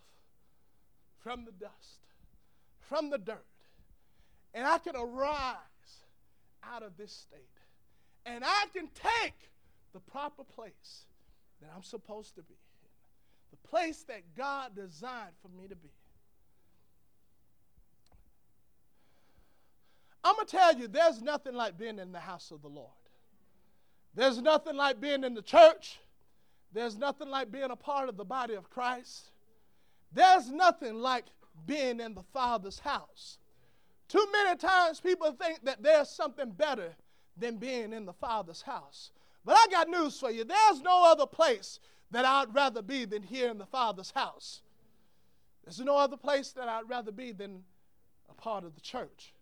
[1.19, 1.99] from the dust,
[2.79, 3.45] from the dirt,
[4.53, 5.57] and I can arise
[6.63, 7.41] out of this state.
[8.25, 9.35] And I can take
[9.93, 11.05] the proper place
[11.61, 12.89] that I'm supposed to be in,
[13.51, 15.89] the place that God designed for me to be.
[20.23, 22.89] I'm going to tell you, there's nothing like being in the house of the Lord.
[24.13, 25.99] There's nothing like being in the church.
[26.73, 29.31] There's nothing like being a part of the body of Christ.
[30.13, 31.25] There's nothing like
[31.65, 33.39] being in the Father's house.
[34.11, 36.93] Too many times people think that there's something better
[37.37, 39.11] than being in the Father's house.
[39.45, 41.79] But I got news for you there's no other place
[42.11, 44.63] that I'd rather be than here in the Father's house.
[45.63, 47.63] There's no other place that I'd rather be than
[48.29, 49.33] a part of the church.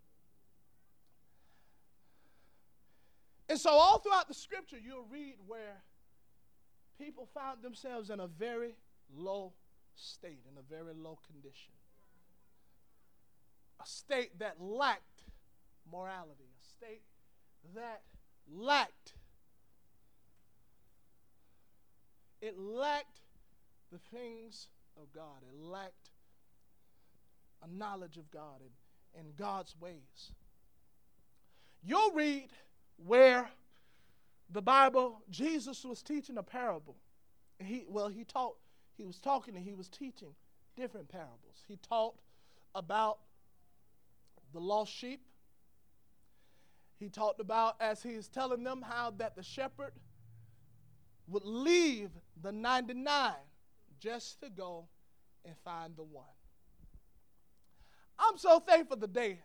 [3.49, 5.81] And so, all throughout the scripture, you'll read where
[6.99, 8.75] people found themselves in a very
[9.17, 9.53] low
[9.95, 11.71] state, in a very low condition.
[13.81, 15.23] A state that lacked
[15.91, 17.01] morality, a state
[17.75, 18.01] that
[18.51, 19.13] lacked
[22.41, 23.19] it lacked
[23.91, 25.43] the things of God.
[25.47, 26.11] It lacked
[27.63, 30.31] a knowledge of God and, and God's ways.
[31.83, 32.49] You'll read
[33.05, 33.49] where
[34.49, 36.95] the Bible, Jesus was teaching a parable.
[37.59, 38.55] He, well, he taught,
[38.97, 40.33] he was talking and he was teaching
[40.75, 41.63] different parables.
[41.67, 42.15] He taught
[42.73, 43.19] about
[44.53, 45.21] the lost sheep.
[46.99, 49.93] He talked about, as he's telling them, how that the shepherd
[51.27, 52.09] would leave
[52.41, 53.33] the 99
[53.99, 54.87] just to go
[55.45, 56.25] and find the one.
[58.17, 59.39] I'm so thankful the day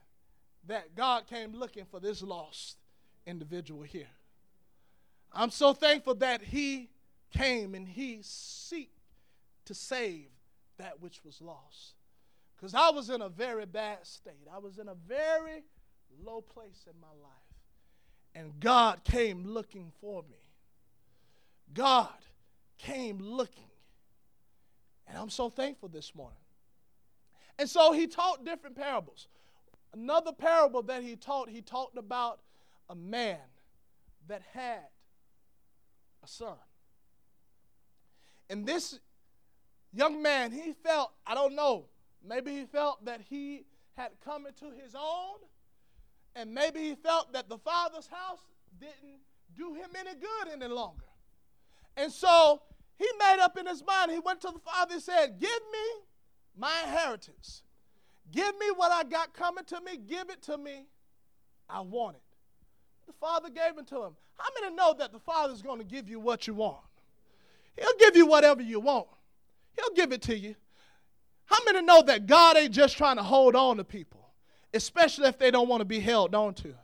[0.66, 2.78] that God came looking for this lost
[3.26, 4.08] individual here.
[5.32, 6.90] I'm so thankful that he
[7.32, 8.92] came and he seek
[9.66, 10.28] to save
[10.78, 11.94] that which was lost.
[12.64, 14.48] Because I was in a very bad state.
[14.50, 15.64] I was in a very
[16.24, 17.30] low place in my life.
[18.34, 20.38] And God came looking for me.
[21.74, 22.08] God
[22.78, 23.68] came looking.
[25.06, 26.38] And I'm so thankful this morning.
[27.58, 29.28] And so he taught different parables.
[29.92, 32.40] Another parable that he taught, he talked about
[32.88, 33.40] a man
[34.26, 34.88] that had
[36.22, 36.56] a son.
[38.48, 39.00] And this
[39.92, 41.88] young man, he felt, I don't know,
[42.26, 43.64] maybe he felt that he
[43.96, 45.38] had come into his own,
[46.34, 48.40] and maybe he felt that the father's house
[48.80, 49.20] didn't
[49.56, 51.04] do him any good any longer.
[51.96, 52.62] And so
[52.98, 56.02] he made up in his mind, he went to the father and said, Give me
[56.56, 57.62] my inheritance.
[58.30, 59.96] Give me what I got coming to me.
[59.96, 60.86] Give it to me.
[61.68, 62.22] I want it.
[63.06, 64.16] The father gave it to him.
[64.36, 66.78] How many know that the father's going to give you what you want?
[67.78, 69.08] He'll give you whatever you want,
[69.76, 70.54] he'll give it to you.
[71.46, 74.28] How many know that God ain't just trying to hold on to people,
[74.72, 76.74] especially if they don't want to be held on to?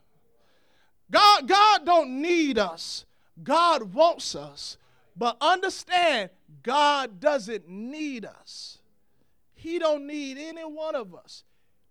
[1.11, 3.05] God, God don't need us.
[3.43, 4.77] God wants us.
[5.17, 6.31] But understand,
[6.63, 8.79] God doesn't need us.
[9.55, 11.45] He don't need any one of us.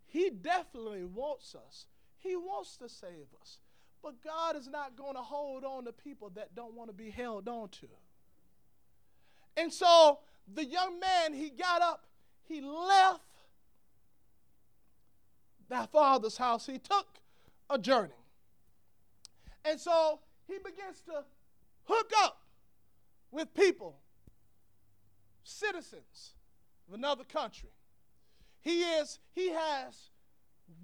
[0.07, 1.85] He definitely wants us.
[2.17, 3.59] He wants to save us.
[4.01, 7.09] But God is not going to hold on to people that don't want to be
[7.09, 7.87] held on to.
[9.57, 10.19] And so
[10.53, 12.05] the young man, he got up,
[12.49, 13.21] he left
[15.69, 16.65] that father's house.
[16.65, 17.05] He took
[17.69, 18.09] a journey.
[19.63, 21.23] And so he begins to
[21.83, 22.41] hook up
[23.31, 23.99] with people,
[25.43, 26.33] citizens
[26.87, 27.69] of another country.
[28.61, 30.09] He is, he has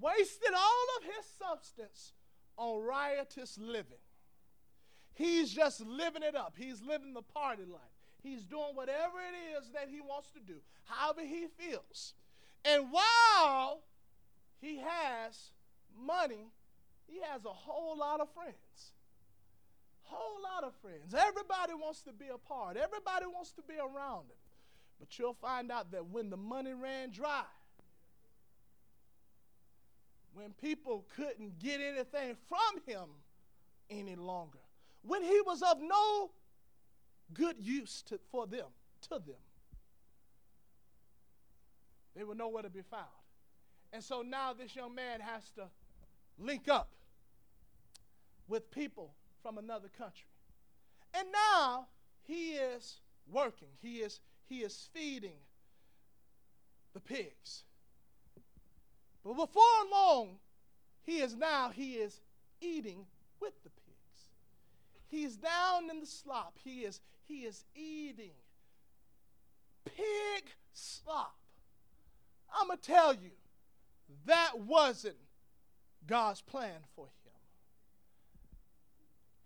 [0.00, 2.12] wasted all of his substance
[2.56, 3.98] on riotous living.
[5.14, 6.54] He's just living it up.
[6.56, 7.80] He's living the party life.
[8.26, 12.14] He's doing whatever it is that he wants to do, however he feels.
[12.64, 13.82] And while
[14.60, 15.50] he has
[16.04, 16.50] money,
[17.06, 18.92] he has a whole lot of friends.
[20.02, 21.14] Whole lot of friends.
[21.14, 22.76] Everybody wants to be a part.
[22.76, 24.38] Everybody wants to be around him.
[24.98, 27.44] But you'll find out that when the money ran dry,
[30.34, 33.08] when people couldn't get anything from him
[33.88, 34.58] any longer,
[35.02, 36.30] when he was of no
[37.32, 38.66] good use to, for them,
[39.02, 39.36] to them,
[42.14, 43.04] they were nowhere to be found.
[43.92, 45.64] And so now this young man has to
[46.38, 46.90] link up
[48.48, 50.28] with people from another country.
[51.14, 51.86] And now
[52.22, 53.68] he is working.
[53.80, 55.38] He is, he is feeding
[56.94, 57.64] the pigs.
[59.24, 60.36] But before long,
[61.02, 62.20] he is now, he is
[62.60, 63.06] eating
[63.40, 63.85] with the pigs.
[65.08, 66.58] He's down in the slop.
[66.62, 68.34] He is, he is eating
[69.84, 71.36] pig slop.
[72.58, 73.30] I'm going to tell you,
[74.26, 75.16] that wasn't
[76.06, 77.16] God's plan for him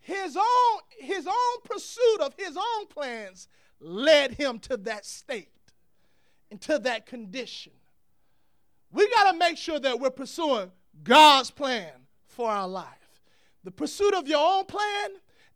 [0.00, 3.48] his own, his own pursuit of his own plans
[3.80, 5.48] led him to that state,
[6.50, 7.72] into that condition.
[8.92, 10.70] We got to make sure that we're pursuing
[11.04, 11.92] God's plan
[12.24, 12.86] for our life.
[13.62, 15.10] The pursuit of your own plan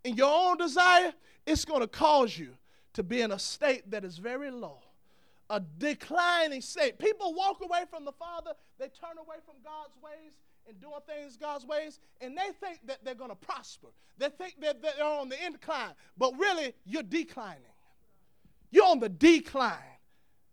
[0.05, 1.12] and your own desire,
[1.46, 2.50] it's going to cause you
[2.94, 4.78] to be in a state that is very low,
[5.50, 6.98] a declining state.
[6.98, 10.32] People walk away from the Father, they turn away from God's ways,
[10.66, 13.88] and doing things God's ways, and they think that they're going to prosper.
[14.18, 17.61] They think that they're on the incline, but really, you're declining.
[18.70, 19.74] You're on the decline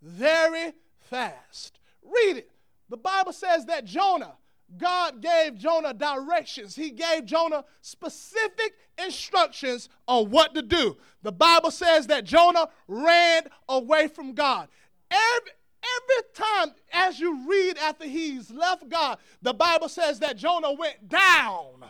[0.02, 1.80] very fast.
[2.04, 2.52] Read it.
[2.90, 4.34] The Bible says that Jonah,
[4.78, 6.76] God gave Jonah directions.
[6.76, 10.98] He gave Jonah specific instructions on what to do.
[11.24, 14.70] The Bible says that Jonah ran away from God.
[15.10, 15.52] Every,
[15.84, 21.10] every time as you read after he's left God, the Bible says that Jonah went
[21.10, 21.86] down.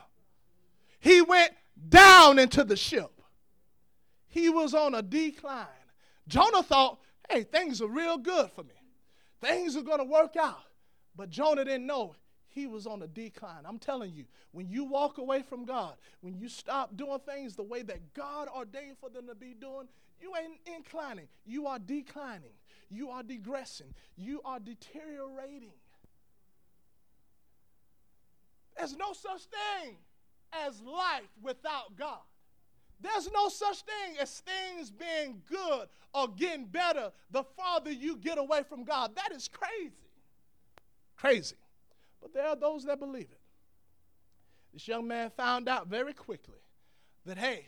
[0.99, 1.53] He went
[1.89, 3.11] down into the ship.
[4.27, 5.65] He was on a decline.
[6.27, 8.69] Jonah thought, hey, things are real good for me.
[9.41, 10.63] Things are going to work out.
[11.15, 12.15] But Jonah didn't know
[12.53, 13.63] he was on a decline.
[13.65, 17.63] I'm telling you, when you walk away from God, when you stop doing things the
[17.63, 19.87] way that God ordained for them to be doing,
[20.21, 21.27] you ain't inclining.
[21.45, 22.53] You are declining.
[22.89, 23.93] You are digressing.
[24.17, 25.71] You are deteriorating.
[28.77, 29.95] There's no such thing
[30.53, 32.19] as life without God.
[32.99, 38.37] There's no such thing as things being good or getting better the farther you get
[38.37, 39.15] away from God.
[39.15, 39.93] That is crazy.
[41.15, 41.55] Crazy.
[42.21, 43.39] But there are those that believe it.
[44.73, 46.59] This young man found out very quickly
[47.25, 47.67] that, hey,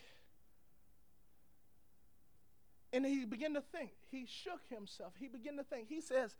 [2.92, 3.90] and he began to think.
[4.10, 5.14] He shook himself.
[5.18, 5.88] He began to think.
[5.88, 6.36] He says,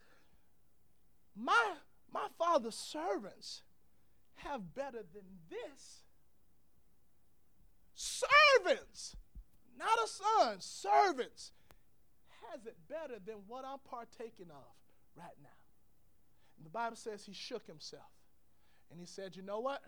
[1.37, 1.75] My,
[2.13, 3.63] my father's servants
[4.37, 6.03] have better than this.
[7.95, 9.17] Servants,
[9.77, 11.53] not a son, servants
[12.51, 14.75] has it better than what I'm partaking of
[15.17, 15.64] right now.
[16.57, 18.03] And the Bible says he shook himself.
[18.91, 19.83] And he said, You know what?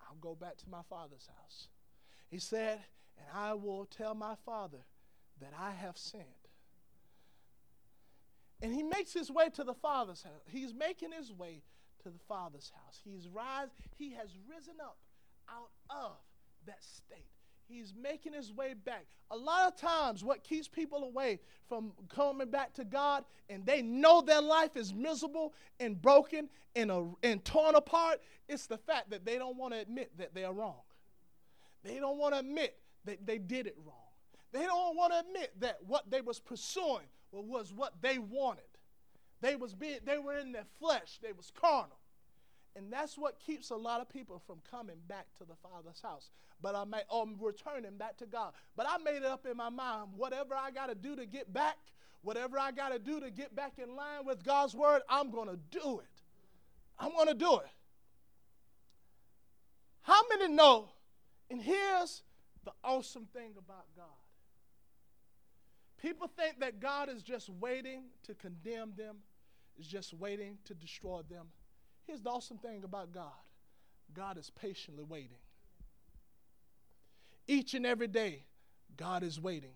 [0.00, 1.68] I'll go back to my father's house.
[2.30, 2.80] He said,
[3.18, 4.84] And I will tell my father
[5.40, 6.24] that I have sinned.
[8.62, 10.42] And he makes his way to the father's house.
[10.46, 11.62] He's making his way
[12.02, 13.00] to the father's house.
[13.04, 14.96] He's rise, he has risen up
[15.48, 16.16] out of
[16.66, 17.33] that state.
[17.68, 19.06] He's making his way back.
[19.30, 23.82] A lot of times, what keeps people away from coming back to God, and they
[23.82, 29.10] know their life is miserable and broken and, uh, and torn apart, it's the fact
[29.10, 30.82] that they don't want to admit that they are wrong.
[31.82, 33.94] They don't want to admit that they did it wrong.
[34.52, 38.64] They don't want to admit that what they was pursuing was what they wanted.
[39.40, 41.18] They was being, they were in their flesh.
[41.20, 41.98] They was carnal.
[42.76, 46.30] And that's what keeps a lot of people from coming back to the Father's house.
[46.60, 48.52] But I may, or returning back to God.
[48.76, 51.52] But I made it up in my mind whatever I got to do to get
[51.52, 51.76] back,
[52.22, 55.48] whatever I got to do to get back in line with God's word, I'm going
[55.48, 56.06] to do it.
[56.98, 57.68] I'm going to do it.
[60.02, 60.88] How many know?
[61.50, 62.22] And here's
[62.64, 64.06] the awesome thing about God
[66.04, 69.16] people think that God is just waiting to condemn them,
[69.78, 71.46] is just waiting to destroy them.
[72.06, 73.32] Here's the awesome thing about God
[74.14, 75.38] God is patiently waiting.
[77.46, 78.44] Each and every day,
[78.96, 79.74] God is waiting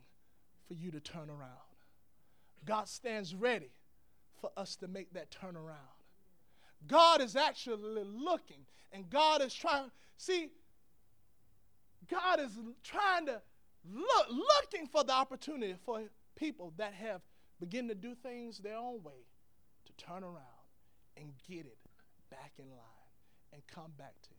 [0.67, 1.69] for you to turn around.
[2.65, 3.71] God stands ready
[4.41, 5.99] for us to make that turnaround.
[6.87, 9.91] God is actually looking and God is trying.
[10.17, 10.51] See,
[12.11, 12.53] God is
[12.85, 13.41] trying to
[13.91, 16.03] look, looking for the opportunity for
[16.37, 17.21] people that have
[17.61, 19.27] begun to do things their own way
[19.87, 20.45] to turn around
[21.17, 21.88] and get it
[22.31, 23.13] back in line
[23.53, 24.39] and come back to Him.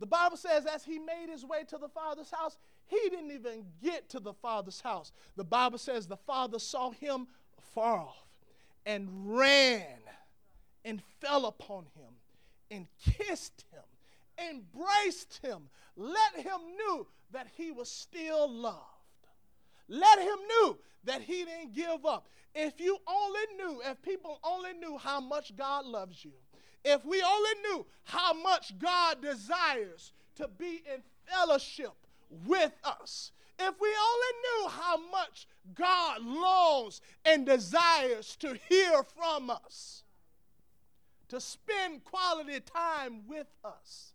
[0.00, 3.64] The Bible says, as he made his way to the Father's house, he didn't even
[3.82, 5.12] get to the Father's house.
[5.36, 7.26] The Bible says the Father saw him
[7.74, 8.26] far off
[8.84, 10.00] and ran
[10.84, 12.12] and fell upon him
[12.70, 18.78] and kissed him, embraced him, let him know that he was still loved.
[19.88, 22.26] Let him know that he didn't give up.
[22.54, 26.32] If you only knew, if people only knew how much God loves you,
[26.84, 31.94] if we only knew how much God desires to be in fellowship
[32.46, 39.50] with us, if we only knew how much God longs and desires to hear from
[39.50, 40.02] us,
[41.28, 44.12] to spend quality time with us.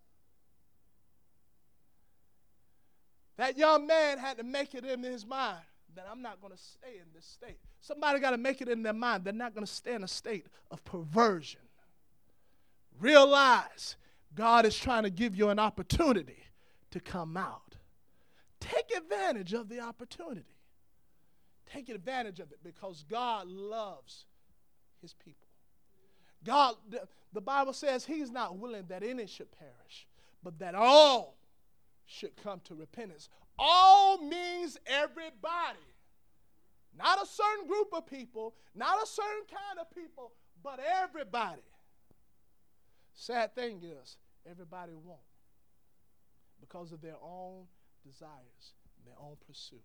[3.37, 5.63] That young man had to make it in his mind
[5.95, 7.57] that I'm not going to stay in this state.
[7.81, 10.07] Somebody got to make it in their mind they're not going to stay in a
[10.07, 11.61] state of perversion.
[12.99, 13.95] Realize
[14.35, 16.43] God is trying to give you an opportunity
[16.91, 17.75] to come out.
[18.59, 20.57] Take advantage of the opportunity.
[21.71, 24.25] Take advantage of it because God loves
[25.01, 25.47] his people.
[26.43, 26.75] God,
[27.33, 30.07] the Bible says he's not willing that any should perish,
[30.41, 31.37] but that all
[32.05, 33.29] should come to repentance.
[33.57, 35.77] All means everybody.
[36.97, 40.31] Not a certain group of people, not a certain kind of people,
[40.63, 41.61] but everybody.
[43.19, 44.15] Sad thing is,
[44.49, 45.19] everybody won't
[46.61, 47.65] because of their own
[48.01, 48.73] desires,
[49.05, 49.83] their own pursuit.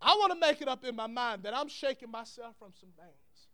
[0.00, 2.88] I want to make it up in my mind that I'm shaking myself from some
[2.96, 3.48] things.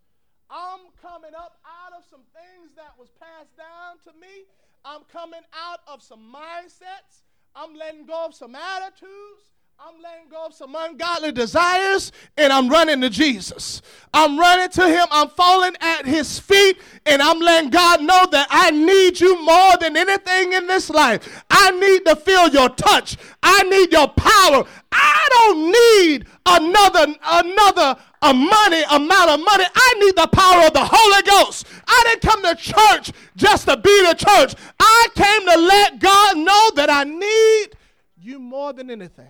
[0.48, 4.46] I'm coming up out of some things that was passed down to me.
[4.84, 7.24] I'm coming out of some mindsets.
[7.56, 9.53] I'm letting go of some attitudes.
[9.78, 13.82] I'm letting go of some ungodly desires and I'm running to Jesus.
[14.14, 15.06] I'm running to Him.
[15.10, 19.76] I'm falling at His feet and I'm letting God know that I need you more
[19.80, 21.44] than anything in this life.
[21.50, 23.16] I need to feel your touch.
[23.42, 24.64] I need your power.
[24.92, 29.64] I don't need another another a money amount of money.
[29.74, 31.66] I need the power of the Holy Ghost.
[31.86, 34.54] I didn't come to church just to be the church.
[34.78, 37.76] I came to let God know that I need
[38.16, 39.28] you more than anything.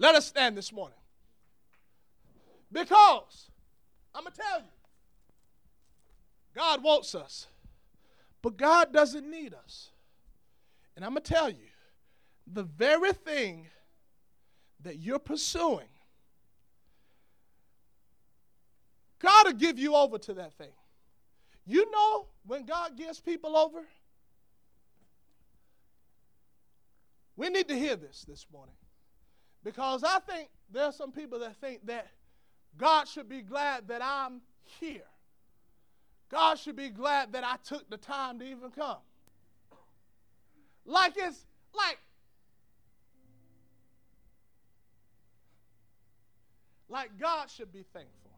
[0.00, 0.96] Let us stand this morning.
[2.72, 3.50] Because,
[4.14, 4.72] I'm going to tell you,
[6.54, 7.46] God wants us,
[8.40, 9.90] but God doesn't need us.
[10.96, 11.68] And I'm going to tell you,
[12.50, 13.66] the very thing
[14.82, 15.88] that you're pursuing,
[19.18, 20.72] God will give you over to that thing.
[21.66, 23.82] You know when God gives people over?
[27.36, 28.74] We need to hear this this morning.
[29.62, 32.06] Because I think there are some people that think that
[32.76, 34.40] God should be glad that I'm
[34.80, 35.02] here.
[36.30, 38.98] God should be glad that I took the time to even come.
[40.86, 41.44] Like it's
[41.74, 41.98] like
[46.88, 48.30] like God should be thankful.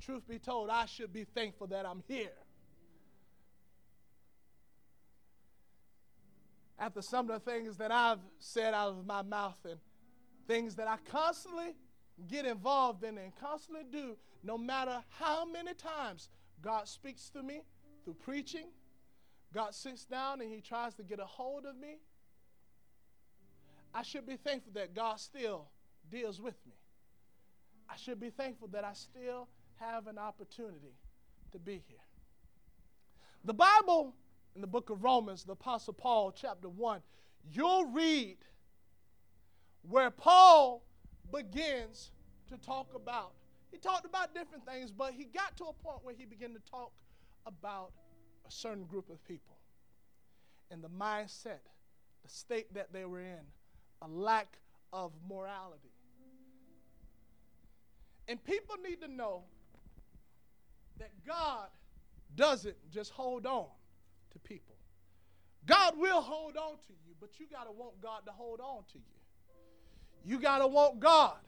[0.00, 2.32] Truth be told, I should be thankful that I'm here.
[6.78, 9.78] After some of the things that I've said out of my mouth and
[10.46, 11.74] things that I constantly
[12.28, 16.28] get involved in and constantly do, no matter how many times
[16.62, 17.62] God speaks to me
[18.04, 18.66] through preaching,
[19.52, 21.98] God sits down and He tries to get a hold of me.
[23.94, 25.68] I should be thankful that God still
[26.10, 26.74] deals with me.
[27.88, 30.96] I should be thankful that I still have an opportunity
[31.52, 31.98] to be here.
[33.44, 34.14] The Bible
[34.54, 37.00] in the book of Romans, the Apostle Paul, chapter 1,
[37.52, 38.36] you'll read
[39.88, 40.82] where Paul
[41.32, 42.12] begins
[42.48, 43.32] to talk about.
[43.70, 46.60] He talked about different things, but he got to a point where he began to
[46.70, 46.92] talk
[47.46, 47.90] about
[48.46, 49.56] a certain group of people
[50.70, 51.60] and the mindset,
[52.22, 53.40] the state that they were in,
[54.02, 54.58] a lack
[54.92, 55.90] of morality.
[58.28, 59.42] And people need to know
[60.98, 61.68] that God
[62.36, 63.66] doesn't just hold on
[64.34, 64.76] to people.
[65.66, 68.84] God will hold on to you, but you got to want God to hold on
[68.92, 69.14] to you.
[70.24, 71.38] You got to want God.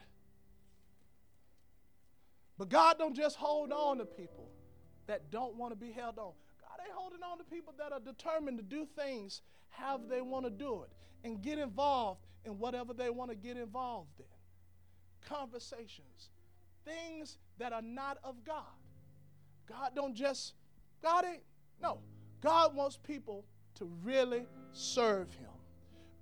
[2.59, 4.49] But God don't just hold on to people
[5.07, 6.33] that don't want to be held on.
[6.61, 10.45] God ain't holding on to people that are determined to do things how they want
[10.45, 10.91] to do it
[11.27, 14.25] and get involved in whatever they want to get involved in.
[15.29, 16.31] Conversations,
[16.85, 18.63] things that are not of God.
[19.69, 20.55] God don't just,
[21.03, 21.43] God ain't,
[21.83, 21.99] no.
[22.41, 23.45] God wants people
[23.77, 25.49] to really serve him.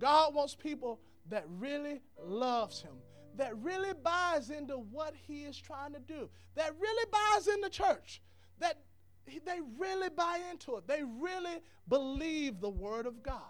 [0.00, 1.00] God wants people
[1.30, 2.92] that really loves him,
[3.36, 8.20] that really buys into what he is trying to do, that really buys into church,
[8.58, 8.78] that
[9.26, 10.86] they really buy into it.
[10.86, 13.40] They really believe the word of God.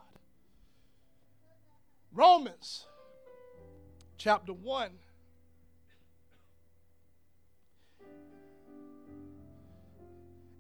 [2.13, 2.87] Romans
[4.17, 4.91] chapter 1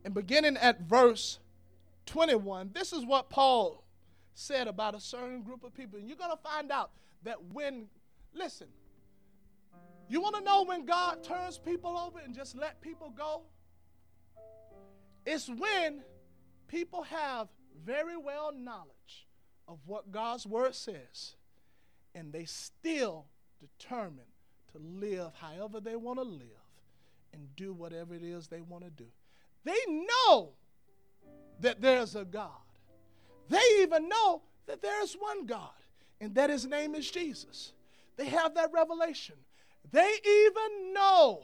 [0.05, 1.39] and beginning at verse
[2.07, 3.85] 21, this is what Paul
[4.35, 5.99] said about a certain group of people.
[5.99, 6.91] And you're going to find out
[7.23, 7.87] that when,
[8.33, 8.69] listen,
[10.09, 13.43] you want to know when God turns people over and just let people go?
[15.25, 16.03] It's when
[16.69, 17.49] people have
[17.85, 19.27] very well knowledge
[19.67, 21.37] of what God's word says
[22.15, 23.27] and they still
[23.61, 24.27] determine
[24.73, 26.49] to live however they want to live
[27.33, 29.07] and do whatever it is they want to do.
[29.65, 30.53] They know
[31.61, 32.51] that there's a God.
[33.49, 35.71] They even know that there's one God,
[36.21, 37.73] and that his name is Jesus.
[38.17, 39.37] They have that revelation.
[39.91, 41.43] They even know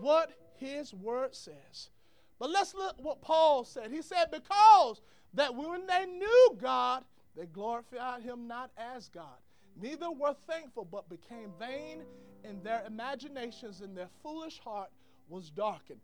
[0.00, 1.90] what his word says.
[2.38, 3.90] But let's look what Paul said.
[3.90, 5.00] He said, Because
[5.34, 7.04] that when they knew God,
[7.36, 9.38] they glorified him not as God,
[9.80, 12.02] neither were thankful, but became vain,
[12.44, 14.90] and their imaginations and their foolish heart
[15.28, 16.00] was darkened.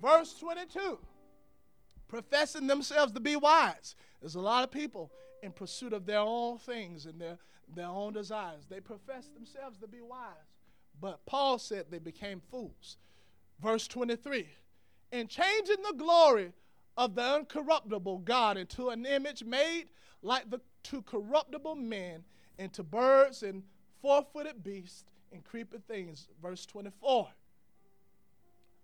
[0.00, 0.98] Verse 22
[2.08, 3.94] professing themselves to be wise.
[4.20, 5.10] There's a lot of people
[5.42, 7.38] in pursuit of their own things and their,
[7.74, 8.64] their own desires.
[8.68, 10.54] They profess themselves to be wise.
[11.00, 12.96] But Paul said they became fools.
[13.60, 14.48] Verse 23
[15.12, 16.52] In changing the glory
[16.96, 19.86] of the uncorruptible God into an image made
[20.22, 22.24] like the to corruptible men,
[22.58, 23.62] into birds and
[24.00, 26.28] four footed beasts and creeping things.
[26.40, 27.28] Verse 24.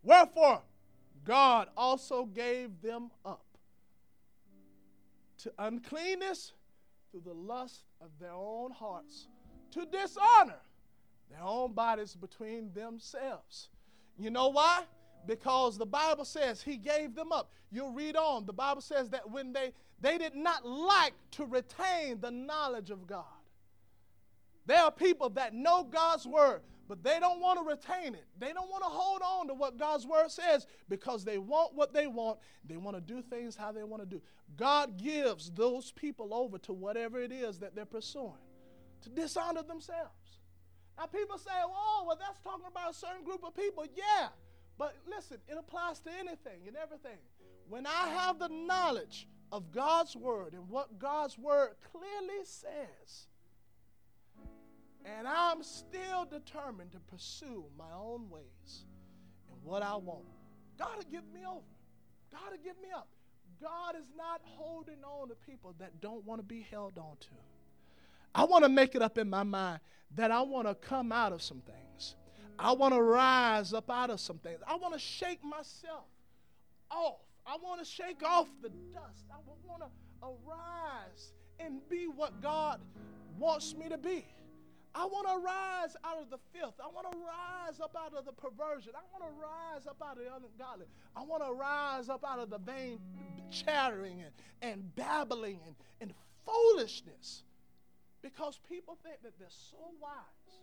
[0.03, 0.62] Wherefore,
[1.25, 3.45] God also gave them up
[5.39, 6.53] to uncleanness
[7.11, 9.29] through the lust of their own hearts,
[9.73, 10.61] to dishonor
[11.31, 13.68] their own bodies between themselves.
[14.18, 14.83] You know why?
[15.27, 17.51] Because the Bible says he gave them up.
[17.70, 18.47] You'll read on.
[18.47, 23.07] The Bible says that when they they did not like to retain the knowledge of
[23.07, 23.25] God.
[24.66, 28.24] There are people that know God's word, but they don't want to retain it.
[28.39, 31.93] They don't want to hold on to what God's word says because they want what
[31.93, 32.39] they want.
[32.64, 34.20] They want to do things how they want to do.
[34.57, 38.33] God gives those people over to whatever it is that they're pursuing
[39.03, 40.39] to dishonor themselves.
[40.99, 43.85] Now, people say, oh, well, that's talking about a certain group of people.
[43.97, 44.28] Yeah,
[44.78, 47.18] but listen, it applies to anything and everything.
[47.68, 53.28] When I have the knowledge of God's word and what God's word clearly says,
[55.05, 58.86] and I'm still determined to pursue my own ways
[59.50, 60.24] and what I want.
[60.78, 61.61] God will give me over.
[62.30, 63.09] God will give me up.
[63.61, 67.28] God is not holding on to people that don't want to be held on to.
[68.34, 69.80] I want to make it up in my mind
[70.16, 72.16] that I want to come out of some things.
[72.59, 74.61] I want to rise up out of some things.
[74.66, 76.07] I want to shake myself
[76.90, 77.20] off.
[77.46, 79.26] I want to shake off the dust.
[79.30, 79.36] I
[79.66, 79.88] want to
[80.22, 82.80] arise and be what God
[83.38, 84.24] wants me to be.
[84.95, 86.74] I want to rise out of the filth.
[86.82, 88.93] I want to rise up out of the perversion.
[88.95, 90.86] I want to rise up out of the ungodly.
[91.16, 92.99] I want to rise up out of the vain
[93.51, 96.14] chattering and, and babbling and, and
[96.45, 97.43] foolishness.
[98.20, 100.61] Because people think that they're so wise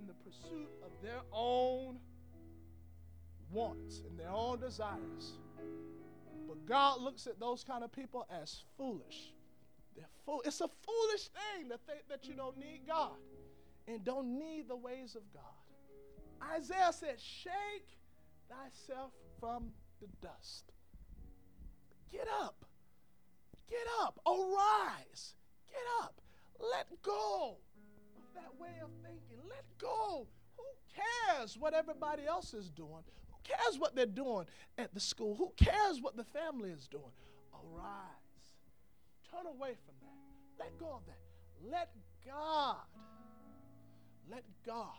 [0.00, 1.98] in the pursuit of their own
[3.50, 5.38] wants and their own desires.
[6.46, 9.32] But God looks at those kind of people as foolish.
[9.96, 10.38] They're.
[10.44, 13.16] It's a foolish thing to think that you don't need God
[13.86, 15.42] and don't need the ways of God.
[16.56, 17.98] Isaiah said, Shake
[18.48, 19.70] thyself from
[20.00, 20.72] the dust.
[22.10, 22.64] Get up.
[23.68, 24.20] Get up.
[24.26, 25.34] Arise.
[25.68, 26.20] Get up.
[26.60, 27.56] Let go
[28.16, 29.38] of that way of thinking.
[29.48, 30.26] Let go.
[30.56, 30.64] Who
[30.94, 33.02] cares what everybody else is doing?
[33.30, 34.46] Who cares what they're doing
[34.78, 35.34] at the school?
[35.34, 37.02] Who cares what the family is doing?
[37.52, 38.23] Arise.
[39.34, 40.64] Turn away from that.
[40.64, 41.70] Let go of that.
[41.70, 41.90] Let
[42.24, 42.76] God,
[44.30, 44.94] let God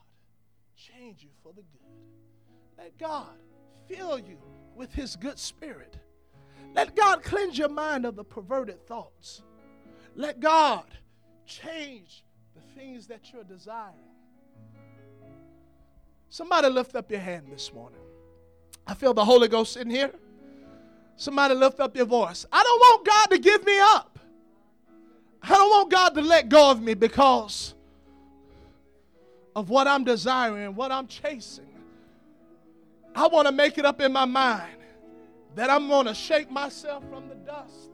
[0.76, 2.78] change you for the good.
[2.78, 3.38] Let God
[3.88, 4.38] fill you
[4.76, 5.98] with His good spirit.
[6.74, 9.44] Let God cleanse your mind of the perverted thoughts.
[10.16, 10.86] Let God
[11.46, 12.26] change
[12.56, 13.96] the things that you're desiring.
[16.30, 18.02] Somebody lift up your hand this morning.
[18.86, 20.12] I feel the Holy Ghost in here.
[21.16, 22.46] Somebody lift up your voice.
[22.52, 24.15] I don't want God to give me up.
[25.46, 27.76] I don't want God to let go of me because
[29.56, 31.66] of what I'm desiring, what I'm chasing.
[33.14, 34.76] I want to make it up in my mind
[35.54, 37.92] that I'm going to shake myself from the dust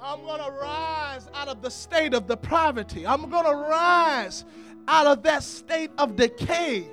[0.00, 3.06] I'm going to rise out of the state of depravity.
[3.06, 4.44] I'm going to rise
[4.88, 6.86] out of that state of decay.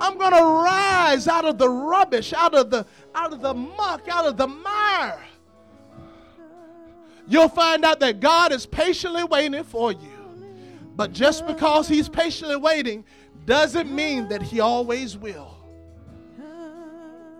[0.00, 4.06] I'm going to rise out of the rubbish, out of the out of the muck,
[4.08, 5.18] out of the mire.
[7.28, 10.12] You'll find out that God is patiently waiting for you.
[10.94, 13.04] But just because he's patiently waiting
[13.44, 15.52] doesn't mean that he always will.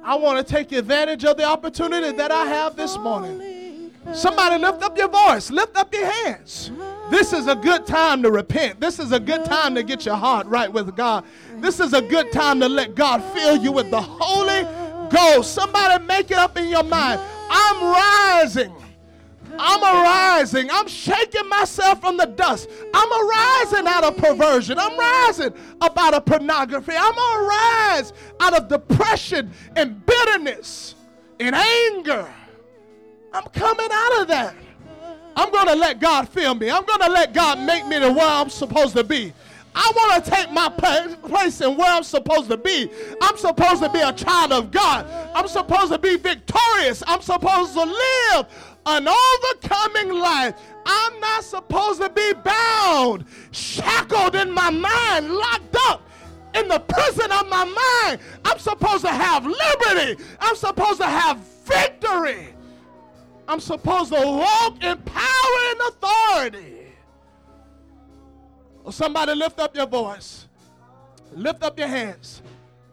[0.05, 3.57] I want to take advantage of the opportunity that I have this morning
[4.13, 6.71] Somebody lift up your voice, lift up your hands.
[7.11, 8.81] This is a good time to repent.
[8.81, 11.25] This is a good time to get your heart right with God.
[11.57, 14.63] This is a good time to let God fill you with the Holy
[15.11, 15.55] Ghost.
[15.55, 17.21] Somebody make it up in your mind.
[17.51, 18.75] I'm rising.
[19.59, 20.71] I'm arising.
[20.71, 22.69] I'm shaking myself from the dust.
[22.95, 24.79] I'm arising out of perversion.
[24.79, 26.93] I'm rising up out of pornography.
[26.97, 30.95] I'm arise out of depression and bitterness
[31.41, 32.29] and anger.
[33.33, 34.55] I'm coming out of that.
[35.37, 36.71] I'm to let God fill me.
[36.71, 39.35] I'm to let God make me to where I'm supposed to be.
[39.79, 42.91] I want to take my place in where I'm supposed to be.
[43.21, 45.07] I'm supposed to be a child of God.
[45.35, 47.03] I'm supposed to be victorious.
[47.07, 48.47] I'm supposed to live
[48.87, 50.55] an overcoming life.
[50.87, 56.09] I'm not supposed to be bound, shackled in my mind, locked up
[56.55, 58.21] in the prison of my mind.
[58.45, 60.23] I'm supposed to have liberty.
[60.41, 62.55] I'm supposed to have victory.
[63.49, 66.73] I'm supposed to walk in power and authority.
[68.91, 70.47] Somebody lift up your voice.
[71.33, 72.41] Lift up your hands.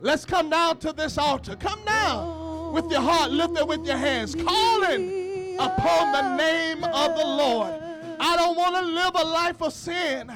[0.01, 1.55] Let's come down to this altar.
[1.55, 5.22] Come down with your heart lifted with your hands, calling
[5.59, 7.73] upon the name of the Lord.
[8.19, 10.31] I don't want to live a life of sin.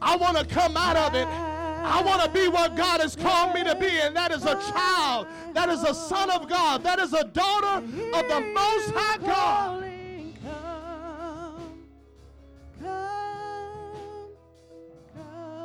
[0.00, 1.26] I want to come out of it.
[1.26, 4.54] I want to be what God has called me to be, and that is a
[4.54, 5.26] child.
[5.54, 6.82] That is a son of God.
[6.82, 9.84] That is a daughter of the Most High God.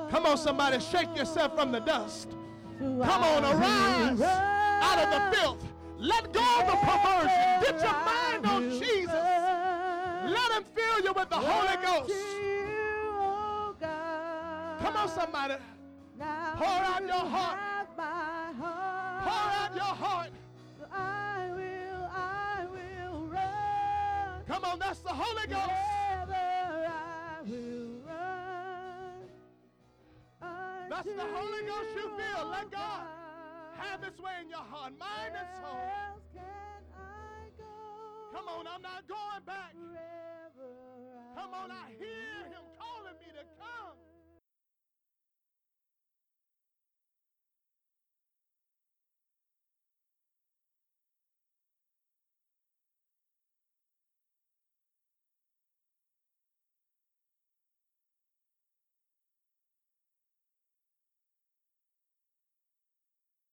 [0.10, 2.30] Come, on, somebody, shake yourself from the dust.
[2.78, 5.73] Come on, arise out of the filth.
[6.04, 7.62] Let go of the perversion.
[7.62, 9.08] Get your mind on Jesus.
[9.08, 12.12] Let him fill you with the Holy Ghost.
[13.14, 13.76] oh.
[14.82, 15.54] Come on, somebody.
[16.20, 17.58] Pour out your heart.
[17.58, 19.24] have my heart.
[19.24, 20.30] Pour out your heart.
[20.92, 24.44] I will, I will run.
[24.46, 25.68] Come on, that's the Holy Ghost.
[26.28, 29.30] Wherever I will run.
[30.90, 32.50] That's the Holy Ghost you feel.
[32.50, 33.23] Let God
[33.84, 35.76] Have its way in your heart, mind and soul.
[35.76, 37.68] Where else can I go?
[38.34, 39.76] Come on, I'm not going back.
[41.36, 42.43] Come on, I hear